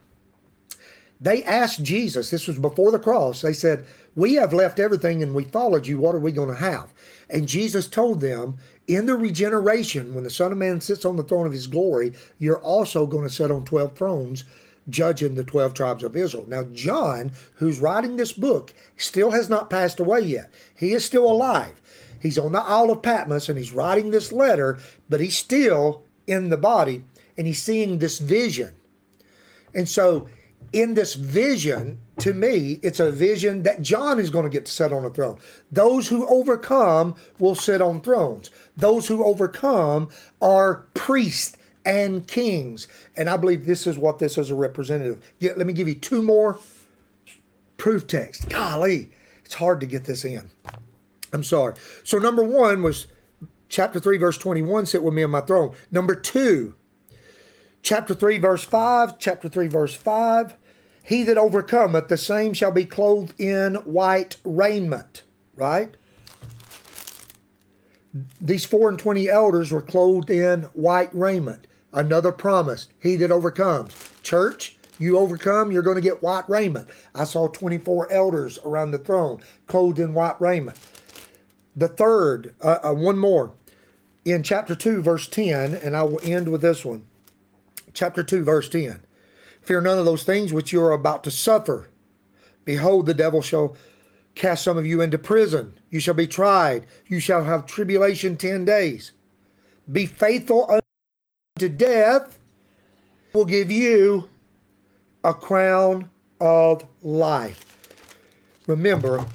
they 1.19 1.43
asked 1.43 1.83
Jesus, 1.83 2.29
this 2.29 2.47
was 2.47 2.57
before 2.57 2.91
the 2.91 2.99
cross, 2.99 3.41
they 3.41 3.53
said, 3.53 3.85
We 4.15 4.35
have 4.35 4.53
left 4.53 4.79
everything 4.79 5.21
and 5.21 5.35
we 5.35 5.43
followed 5.43 5.85
you. 5.85 5.99
What 5.99 6.15
are 6.15 6.19
we 6.19 6.31
going 6.31 6.49
to 6.49 6.55
have? 6.55 6.93
And 7.29 7.47
Jesus 7.47 7.87
told 7.87 8.21
them, 8.21 8.57
In 8.87 9.05
the 9.05 9.15
regeneration, 9.15 10.13
when 10.13 10.23
the 10.23 10.29
Son 10.29 10.53
of 10.53 10.57
Man 10.57 10.79
sits 10.79 11.03
on 11.03 11.17
the 11.17 11.23
throne 11.23 11.45
of 11.45 11.51
his 11.51 11.67
glory, 11.67 12.13
you're 12.37 12.61
also 12.61 13.05
going 13.05 13.27
to 13.27 13.33
sit 13.33 13.51
on 13.51 13.65
12 13.65 13.97
thrones 13.97 14.45
judging 14.89 15.35
the 15.35 15.43
12 15.43 15.73
tribes 15.73 16.03
of 16.03 16.15
Israel. 16.15 16.45
Now, 16.47 16.63
John, 16.71 17.31
who's 17.55 17.79
writing 17.79 18.15
this 18.15 18.31
book, 18.31 18.73
still 18.97 19.31
has 19.31 19.49
not 19.49 19.69
passed 19.69 19.99
away 19.99 20.21
yet. 20.21 20.51
He 20.75 20.93
is 20.93 21.05
still 21.05 21.29
alive. 21.29 21.79
He's 22.21 22.37
on 22.37 22.51
the 22.51 22.61
Isle 22.61 22.91
of 22.91 23.01
Patmos 23.01 23.49
and 23.49 23.57
he's 23.57 23.73
writing 23.73 24.11
this 24.11 24.31
letter, 24.31 24.79
but 25.09 25.19
he's 25.19 25.37
still 25.37 26.03
in 26.27 26.49
the 26.49 26.57
body 26.57 27.03
and 27.37 27.47
he's 27.47 27.61
seeing 27.61 27.99
this 27.99 28.19
vision. 28.19 28.73
And 29.73 29.87
so, 29.87 30.27
in 30.73 30.93
this 30.93 31.15
vision, 31.15 31.99
to 32.19 32.33
me, 32.33 32.79
it's 32.83 32.99
a 32.99 33.11
vision 33.11 33.63
that 33.63 33.81
John 33.81 34.19
is 34.19 34.29
going 34.29 34.43
to 34.43 34.49
get 34.49 34.65
to 34.65 34.71
sit 34.71 34.93
on 34.93 35.05
a 35.05 35.09
throne. 35.09 35.39
Those 35.71 36.07
who 36.07 36.27
overcome 36.27 37.15
will 37.39 37.55
sit 37.55 37.81
on 37.81 38.01
thrones. 38.01 38.51
Those 38.77 39.07
who 39.07 39.23
overcome 39.23 40.09
are 40.41 40.87
priests 40.93 41.57
and 41.85 42.27
kings. 42.27 42.87
And 43.15 43.29
I 43.29 43.37
believe 43.37 43.65
this 43.65 43.87
is 43.87 43.97
what 43.97 44.19
this 44.19 44.37
is 44.37 44.51
a 44.51 44.55
representative. 44.55 45.23
Yeah, 45.39 45.53
let 45.55 45.65
me 45.65 45.73
give 45.73 45.87
you 45.87 45.95
two 45.95 46.21
more 46.21 46.59
proof 47.77 48.05
texts. 48.05 48.45
Golly, 48.45 49.09
it's 49.43 49.55
hard 49.55 49.79
to 49.79 49.85
get 49.85 50.03
this 50.03 50.25
in. 50.25 50.49
I'm 51.33 51.43
sorry. 51.43 51.75
So 52.03 52.17
number 52.17 52.43
one 52.43 52.81
was 52.81 53.07
chapter 53.67 53.99
3, 53.99 54.17
verse 54.17 54.37
21, 54.37 54.85
sit 54.85 55.03
with 55.03 55.13
me 55.13 55.23
on 55.23 55.31
my 55.31 55.41
throne. 55.41 55.75
Number 55.91 56.15
two, 56.15 56.75
chapter 57.81 58.13
3, 58.13 58.37
verse 58.39 58.63
5. 58.63 59.19
Chapter 59.19 59.49
3, 59.49 59.67
verse 59.67 59.93
5. 59.93 60.55
He 61.03 61.23
that 61.23 61.37
overcometh, 61.37 62.07
the 62.07 62.17
same 62.17 62.53
shall 62.53 62.71
be 62.71 62.85
clothed 62.85 63.39
in 63.39 63.75
white 63.75 64.37
raiment. 64.43 65.23
Right? 65.55 65.95
These 68.41 68.65
four 68.65 68.89
and 68.89 68.97
twenty 68.97 69.29
elders 69.29 69.71
were 69.71 69.81
clothed 69.81 70.29
in 70.29 70.63
white 70.73 71.13
raiment. 71.13 71.67
Another 71.93 72.31
promise. 72.31 72.87
He 72.99 73.15
that 73.17 73.31
overcomes. 73.31 73.95
Church, 74.23 74.77
you 74.99 75.17
overcome, 75.17 75.71
you're 75.71 75.81
going 75.81 75.95
to 75.95 76.01
get 76.01 76.21
white 76.21 76.47
raiment. 76.49 76.89
I 77.15 77.23
saw 77.23 77.47
24 77.47 78.11
elders 78.11 78.59
around 78.65 78.91
the 78.91 78.97
throne 78.97 79.41
clothed 79.67 79.99
in 79.99 80.13
white 80.13 80.39
raiment. 80.39 80.77
The 81.75 81.87
third, 81.87 82.53
uh, 82.61 82.79
uh, 82.83 82.93
one 82.93 83.17
more, 83.17 83.53
in 84.25 84.43
chapter 84.43 84.75
2, 84.75 85.01
verse 85.01 85.27
10, 85.27 85.73
and 85.75 85.95
I 85.95 86.03
will 86.03 86.19
end 86.23 86.49
with 86.49 86.61
this 86.61 86.83
one. 86.83 87.05
Chapter 87.93 88.23
2, 88.23 88.43
verse 88.43 88.69
10. 88.69 89.01
Fear 89.61 89.81
none 89.81 89.97
of 89.97 90.05
those 90.05 90.23
things 90.23 90.51
which 90.51 90.73
you 90.73 90.81
are 90.81 90.91
about 90.91 91.23
to 91.23 91.31
suffer. 91.31 91.89
Behold, 92.65 93.05
the 93.05 93.13
devil 93.13 93.41
shall 93.41 93.75
cast 94.35 94.63
some 94.63 94.77
of 94.77 94.85
you 94.85 95.01
into 95.01 95.17
prison. 95.17 95.73
You 95.89 95.99
shall 95.99 96.13
be 96.13 96.27
tried. 96.27 96.85
You 97.07 97.19
shall 97.19 97.43
have 97.43 97.65
tribulation 97.65 98.37
10 98.37 98.65
days. 98.65 99.11
Be 99.91 100.05
faithful 100.05 100.69
unto 100.69 101.69
death, 101.69 102.37
will 103.33 103.45
give 103.45 103.71
you 103.71 104.29
a 105.23 105.33
crown 105.33 106.09
of 106.39 106.85
life. 107.01 107.65
Remember, 108.67 109.25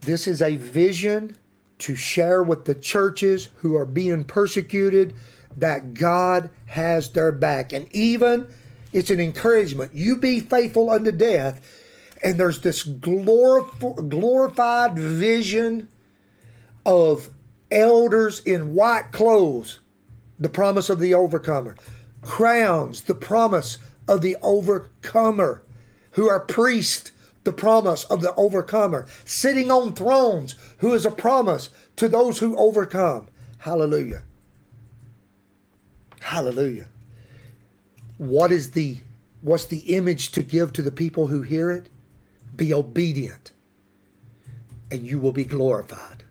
this 0.00 0.26
is 0.26 0.42
a 0.42 0.56
vision 0.56 1.36
to 1.80 1.96
share 1.96 2.42
with 2.42 2.64
the 2.64 2.74
churches 2.74 3.48
who 3.56 3.76
are 3.76 3.86
being 3.86 4.24
persecuted 4.24 5.14
that 5.56 5.94
God 5.94 6.50
has 6.66 7.10
their 7.10 7.32
back. 7.32 7.72
And 7.72 7.88
even 7.94 8.46
it's 8.92 9.10
an 9.10 9.20
encouragement. 9.20 9.94
You 9.94 10.16
be 10.16 10.40
faithful 10.40 10.90
unto 10.90 11.12
death. 11.12 11.60
And 12.22 12.38
there's 12.38 12.60
this 12.60 12.84
glorif- 12.84 14.08
glorified 14.08 14.98
vision 14.98 15.88
of 16.84 17.30
elders 17.70 18.40
in 18.40 18.74
white 18.74 19.12
clothes, 19.12 19.80
the 20.38 20.48
promise 20.48 20.90
of 20.90 20.98
the 20.98 21.14
overcomer, 21.14 21.76
crowns, 22.22 23.02
the 23.02 23.14
promise 23.14 23.78
of 24.08 24.22
the 24.22 24.36
overcomer, 24.42 25.62
who 26.12 26.28
are 26.28 26.40
priests, 26.40 27.12
the 27.44 27.52
promise 27.52 28.04
of 28.04 28.20
the 28.20 28.34
overcomer, 28.34 29.06
sitting 29.24 29.70
on 29.70 29.94
thrones, 29.94 30.54
who 30.78 30.94
is 30.94 31.06
a 31.06 31.10
promise 31.10 31.70
to 31.96 32.08
those 32.08 32.38
who 32.38 32.56
overcome. 32.56 33.28
Hallelujah. 33.58 34.22
Hallelujah. 36.20 36.86
What 38.18 38.52
is 38.52 38.72
the 38.72 38.98
what's 39.40 39.64
the 39.64 39.78
image 39.96 40.32
to 40.32 40.42
give 40.42 40.72
to 40.74 40.82
the 40.82 40.92
people 40.92 41.28
who 41.28 41.42
hear 41.42 41.70
it? 41.70 41.88
Be 42.54 42.74
obedient 42.74 43.52
and 44.90 45.06
you 45.06 45.18
will 45.18 45.32
be 45.32 45.44
glorified. 45.44 46.24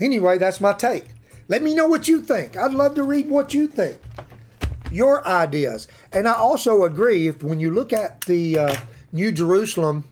Anyway, 0.00 0.38
that's 0.38 0.60
my 0.60 0.72
take. 0.72 1.06
Let 1.48 1.62
me 1.62 1.74
know 1.74 1.86
what 1.86 2.08
you 2.08 2.20
think. 2.20 2.56
I'd 2.56 2.74
love 2.74 2.94
to 2.96 3.02
read 3.02 3.28
what 3.28 3.54
you 3.54 3.66
think. 3.66 3.98
Your 4.90 5.26
ideas. 5.26 5.88
And 6.12 6.26
I 6.26 6.32
also 6.32 6.84
agree 6.84 7.28
if 7.28 7.42
when 7.42 7.60
you 7.60 7.72
look 7.72 7.92
at 7.92 8.22
the 8.22 8.58
uh, 8.58 8.76
New 9.12 9.32
Jerusalem, 9.32 10.04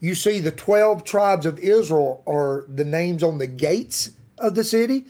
you 0.00 0.14
see 0.14 0.40
the 0.40 0.50
12 0.50 1.04
tribes 1.04 1.46
of 1.46 1.58
Israel 1.58 2.22
are 2.26 2.64
the 2.68 2.84
names 2.84 3.22
on 3.22 3.38
the 3.38 3.46
gates 3.46 4.10
of 4.38 4.54
the 4.54 4.64
city. 4.64 5.06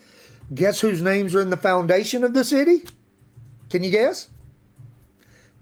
Guess 0.53 0.81
whose 0.81 1.01
names 1.01 1.35
are 1.35 1.41
in 1.41 1.51
the 1.51 1.57
foundation 1.57 2.25
of 2.25 2.35
the 2.35 2.45
city? 2.45 2.85
Can 3.69 3.85
you 3.85 3.91
guess? 3.91 4.29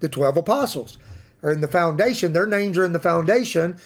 The 0.01 0.09
12 0.09 0.39
apostles 0.39 0.99
are 1.43 1.53
in 1.53 1.61
the 1.61 1.69
foundation. 1.69 2.33
Their 2.33 2.47
names 2.47 2.79
are 2.79 2.85
in 2.85 2.93
the 2.93 2.99
foundation. 2.99 3.79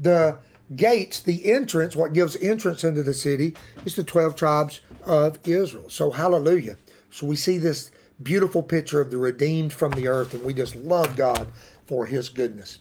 The 0.00 0.38
gates, 0.74 1.20
the 1.20 1.52
entrance, 1.52 1.94
what 1.94 2.14
gives 2.14 2.36
entrance 2.36 2.84
into 2.84 3.02
the 3.02 3.14
city, 3.14 3.54
is 3.84 3.96
the 3.96 4.04
12 4.04 4.34
tribes 4.34 4.80
of 5.04 5.38
Israel. 5.44 5.90
So, 5.90 6.10
hallelujah. 6.10 6.76
So, 7.10 7.26
we 7.26 7.36
see 7.36 7.58
this 7.58 7.90
beautiful 8.22 8.62
picture 8.62 9.00
of 9.00 9.10
the 9.10 9.18
redeemed 9.18 9.72
from 9.72 9.92
the 9.92 10.08
earth, 10.08 10.32
and 10.32 10.42
we 10.42 10.54
just 10.54 10.74
love 10.74 11.16
God 11.16 11.46
for 11.86 12.06
his 12.06 12.28
goodness. 12.28 12.78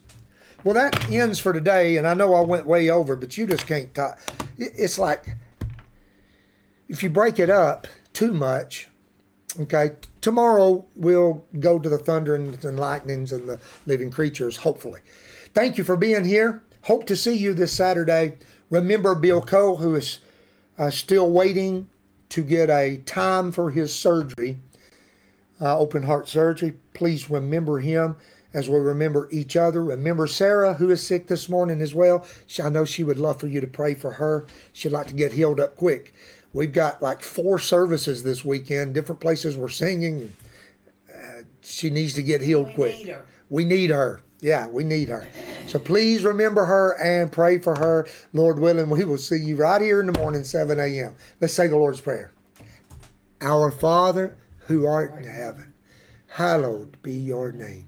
Well, 0.63 0.73
that 0.73 1.11
ends 1.11 1.39
for 1.39 1.53
today, 1.53 1.97
and 1.97 2.07
I 2.07 2.15
know 2.15 2.33
I 2.33 2.41
went 2.41 2.65
way 2.65 2.89
over, 2.89 3.15
but 3.15 3.37
you 3.37 3.45
just 3.45 3.67
can't 3.67 3.93
talk. 3.93 4.19
It's 4.57 4.97
like 4.97 5.35
if 6.89 7.03
you 7.03 7.09
break 7.09 7.39
it 7.39 7.49
up 7.49 7.87
too 8.13 8.33
much, 8.33 8.87
okay, 9.59 9.91
tomorrow 10.21 10.85
we'll 10.95 11.45
go 11.59 11.77
to 11.77 11.87
the 11.87 11.97
thunder 11.97 12.35
and, 12.35 12.63
and 12.65 12.79
lightnings 12.79 13.31
and 13.31 13.47
the 13.47 13.59
living 13.85 14.09
creatures, 14.09 14.57
hopefully. 14.57 15.01
Thank 15.53 15.77
you 15.77 15.83
for 15.83 15.95
being 15.95 16.25
here. 16.25 16.63
Hope 16.81 17.05
to 17.07 17.15
see 17.15 17.35
you 17.35 17.53
this 17.53 17.71
Saturday. 17.71 18.37
Remember 18.69 19.13
Bill 19.15 19.41
Cole, 19.41 19.77
who 19.77 19.95
is 19.95 20.19
uh, 20.77 20.89
still 20.89 21.29
waiting 21.29 21.87
to 22.29 22.43
get 22.43 22.69
a 22.69 22.97
time 23.05 23.51
for 23.51 23.69
his 23.69 23.93
surgery, 23.93 24.57
uh, 25.61 25.77
open 25.77 26.03
heart 26.03 26.27
surgery. 26.27 26.73
Please 26.93 27.29
remember 27.29 27.79
him 27.79 28.15
as 28.55 28.69
we 28.69 28.79
remember 28.79 29.27
each 29.31 29.57
other. 29.57 29.83
Remember 29.83 30.25
Sarah, 30.27 30.73
who 30.73 30.89
is 30.89 31.05
sick 31.05 31.27
this 31.27 31.49
morning 31.49 31.81
as 31.81 31.93
well. 31.93 32.25
She, 32.47 32.61
I 32.63 32.69
know 32.69 32.85
she 32.85 33.03
would 33.03 33.19
love 33.19 33.39
for 33.39 33.47
you 33.47 33.59
to 33.59 33.67
pray 33.67 33.93
for 33.93 34.11
her. 34.11 34.47
She'd 34.71 34.93
like 34.93 35.07
to 35.07 35.13
get 35.13 35.33
healed 35.33 35.59
up 35.59 35.75
quick. 35.75 36.13
We've 36.53 36.71
got 36.71 37.01
like 37.01 37.21
four 37.21 37.59
services 37.59 38.23
this 38.23 38.45
weekend, 38.45 38.93
different 38.93 39.19
places 39.19 39.57
we're 39.57 39.67
singing. 39.67 40.33
Uh, 41.13 41.41
she 41.61 41.89
needs 41.89 42.13
to 42.13 42.23
get 42.23 42.41
healed 42.41 42.67
We 42.67 42.73
quick. 42.73 42.97
need 42.97 43.07
her. 43.09 43.25
We 43.49 43.65
need 43.65 43.89
her. 43.89 44.21
Yeah, 44.39 44.67
we 44.67 44.85
need 44.85 45.09
her. 45.09 45.27
So 45.67 45.77
please 45.77 46.23
remember 46.23 46.63
her 46.63 46.91
and 47.03 47.29
pray 47.31 47.57
for 47.57 47.75
her. 47.75 48.07
Lord 48.31 48.59
willing, 48.59 48.89
we 48.89 49.03
will 49.03 49.17
see 49.17 49.37
you 49.37 49.57
right 49.57 49.81
here 49.81 49.99
in 49.99 50.05
the 50.05 50.17
morning, 50.17 50.45
7 50.45 50.79
a.m. 50.79 51.15
Let's 51.41 51.53
say 51.53 51.67
the 51.67 51.75
Lord's 51.77 51.99
Prayer. 51.99 52.31
Our 53.41 53.69
Father, 53.71 54.37
who 54.67 54.85
art 54.85 55.13
in 55.17 55.25
heaven, 55.25 55.73
hallowed 56.27 57.01
be 57.01 57.13
your 57.13 57.51
name. 57.51 57.87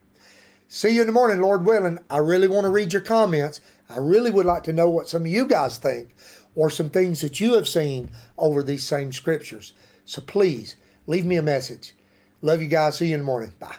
See 0.73 0.91
you 0.91 1.01
in 1.01 1.07
the 1.07 1.11
morning, 1.11 1.41
Lord 1.41 1.65
willing. 1.65 1.99
I 2.09 2.19
really 2.19 2.47
want 2.47 2.63
to 2.63 2.69
read 2.69 2.93
your 2.93 3.01
comments. 3.01 3.59
I 3.89 3.97
really 3.97 4.31
would 4.31 4.45
like 4.45 4.63
to 4.63 4.71
know 4.71 4.89
what 4.89 5.09
some 5.09 5.23
of 5.23 5.27
you 5.27 5.45
guys 5.45 5.77
think 5.77 6.15
or 6.55 6.69
some 6.69 6.89
things 6.89 7.19
that 7.19 7.41
you 7.41 7.55
have 7.55 7.67
seen 7.67 8.09
over 8.37 8.63
these 8.63 8.87
same 8.87 9.11
scriptures. 9.11 9.73
So 10.05 10.21
please 10.21 10.77
leave 11.07 11.25
me 11.25 11.35
a 11.35 11.41
message. 11.41 11.93
Love 12.41 12.61
you 12.61 12.69
guys. 12.69 12.97
See 12.97 13.07
you 13.07 13.15
in 13.15 13.19
the 13.19 13.25
morning. 13.25 13.51
Bye. 13.59 13.75